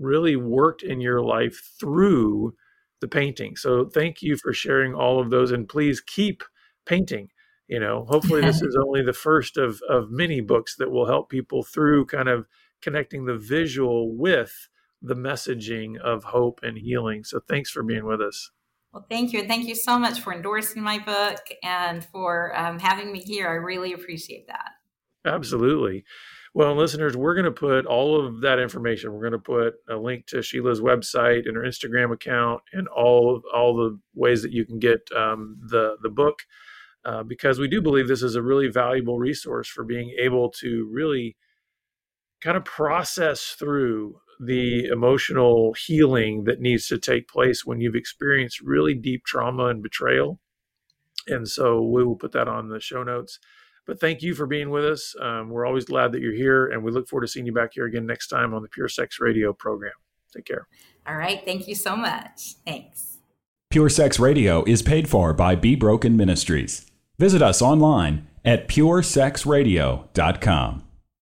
really 0.00 0.36
worked 0.36 0.82
in 0.82 1.00
your 1.00 1.22
life 1.22 1.60
through 1.78 2.54
the 3.00 3.08
painting. 3.08 3.56
So 3.56 3.86
thank 3.86 4.22
you 4.22 4.36
for 4.36 4.52
sharing 4.52 4.94
all 4.94 5.20
of 5.20 5.30
those 5.30 5.52
and 5.52 5.68
please 5.68 6.00
keep 6.00 6.42
painting. 6.86 7.28
You 7.68 7.80
know, 7.80 8.04
hopefully 8.08 8.40
this 8.40 8.62
is 8.62 8.76
only 8.76 9.02
the 9.02 9.12
first 9.12 9.56
of 9.56 9.80
of 9.88 10.10
many 10.10 10.40
books 10.40 10.76
that 10.76 10.90
will 10.90 11.06
help 11.06 11.30
people 11.30 11.62
through 11.62 12.06
kind 12.06 12.28
of 12.28 12.46
connecting 12.82 13.26
the 13.26 13.36
visual 13.36 14.16
with 14.16 14.68
the 15.02 15.14
messaging 15.14 15.98
of 15.98 16.24
hope 16.24 16.60
and 16.62 16.78
healing. 16.78 17.24
So 17.24 17.40
thanks 17.48 17.70
for 17.70 17.82
being 17.82 18.04
with 18.04 18.20
us. 18.20 18.50
Well, 18.92 19.06
thank 19.08 19.32
you. 19.32 19.40
And 19.40 19.48
thank 19.48 19.68
you 19.68 19.74
so 19.74 19.98
much 19.98 20.20
for 20.20 20.34
endorsing 20.34 20.82
my 20.82 20.98
book 20.98 21.38
and 21.62 22.04
for 22.04 22.58
um, 22.58 22.78
having 22.78 23.12
me 23.12 23.20
here. 23.20 23.48
I 23.48 23.54
really 23.54 23.92
appreciate 23.92 24.48
that. 24.48 24.72
Absolutely. 25.24 26.04
Well, 26.52 26.74
listeners, 26.74 27.16
we're 27.16 27.34
going 27.34 27.44
to 27.44 27.52
put 27.52 27.86
all 27.86 28.26
of 28.26 28.40
that 28.40 28.58
information. 28.58 29.12
We're 29.12 29.20
going 29.20 29.32
to 29.32 29.38
put 29.38 29.74
a 29.88 29.94
link 29.96 30.26
to 30.26 30.42
Sheila's 30.42 30.80
website 30.80 31.46
and 31.46 31.56
her 31.56 31.62
Instagram 31.62 32.12
account 32.12 32.62
and 32.72 32.88
all 32.88 33.36
of, 33.36 33.44
all 33.54 33.76
the 33.76 34.00
ways 34.14 34.42
that 34.42 34.50
you 34.52 34.64
can 34.66 34.80
get 34.80 35.08
um, 35.16 35.58
the 35.64 35.96
the 36.02 36.08
book, 36.08 36.40
uh, 37.04 37.22
because 37.22 37.60
we 37.60 37.68
do 37.68 37.80
believe 37.80 38.08
this 38.08 38.22
is 38.22 38.34
a 38.34 38.42
really 38.42 38.66
valuable 38.66 39.16
resource 39.16 39.68
for 39.68 39.84
being 39.84 40.14
able 40.18 40.50
to 40.50 40.88
really 40.90 41.36
kind 42.40 42.56
of 42.56 42.64
process 42.64 43.54
through 43.56 44.20
the 44.40 44.86
emotional 44.86 45.74
healing 45.74 46.44
that 46.44 46.60
needs 46.60 46.88
to 46.88 46.98
take 46.98 47.28
place 47.28 47.64
when 47.64 47.80
you've 47.80 47.94
experienced 47.94 48.60
really 48.60 48.94
deep 48.94 49.24
trauma 49.24 49.66
and 49.66 49.82
betrayal. 49.82 50.40
And 51.28 51.46
so 51.46 51.82
we 51.82 52.02
will 52.02 52.16
put 52.16 52.32
that 52.32 52.48
on 52.48 52.70
the 52.70 52.80
show 52.80 53.04
notes. 53.04 53.38
But 53.90 53.98
thank 53.98 54.22
you 54.22 54.36
for 54.36 54.46
being 54.46 54.70
with 54.70 54.84
us. 54.84 55.16
Um, 55.20 55.50
we're 55.50 55.66
always 55.66 55.84
glad 55.84 56.12
that 56.12 56.22
you're 56.22 56.32
here, 56.32 56.68
and 56.68 56.84
we 56.84 56.92
look 56.92 57.08
forward 57.08 57.26
to 57.26 57.32
seeing 57.32 57.44
you 57.44 57.52
back 57.52 57.72
here 57.74 57.86
again 57.86 58.06
next 58.06 58.28
time 58.28 58.54
on 58.54 58.62
the 58.62 58.68
Pure 58.68 58.90
Sex 58.90 59.18
Radio 59.18 59.52
program. 59.52 59.90
Take 60.32 60.44
care. 60.44 60.68
All 61.08 61.16
right. 61.16 61.42
Thank 61.44 61.66
you 61.66 61.74
so 61.74 61.96
much. 61.96 62.54
Thanks. 62.64 63.18
Pure 63.68 63.88
Sex 63.88 64.20
Radio 64.20 64.62
is 64.62 64.80
paid 64.80 65.08
for 65.08 65.32
by 65.32 65.56
Be 65.56 65.74
Broken 65.74 66.16
Ministries. 66.16 66.86
Visit 67.18 67.42
us 67.42 67.60
online 67.60 68.28
at 68.44 68.68
puresexradio.com. 68.68 70.89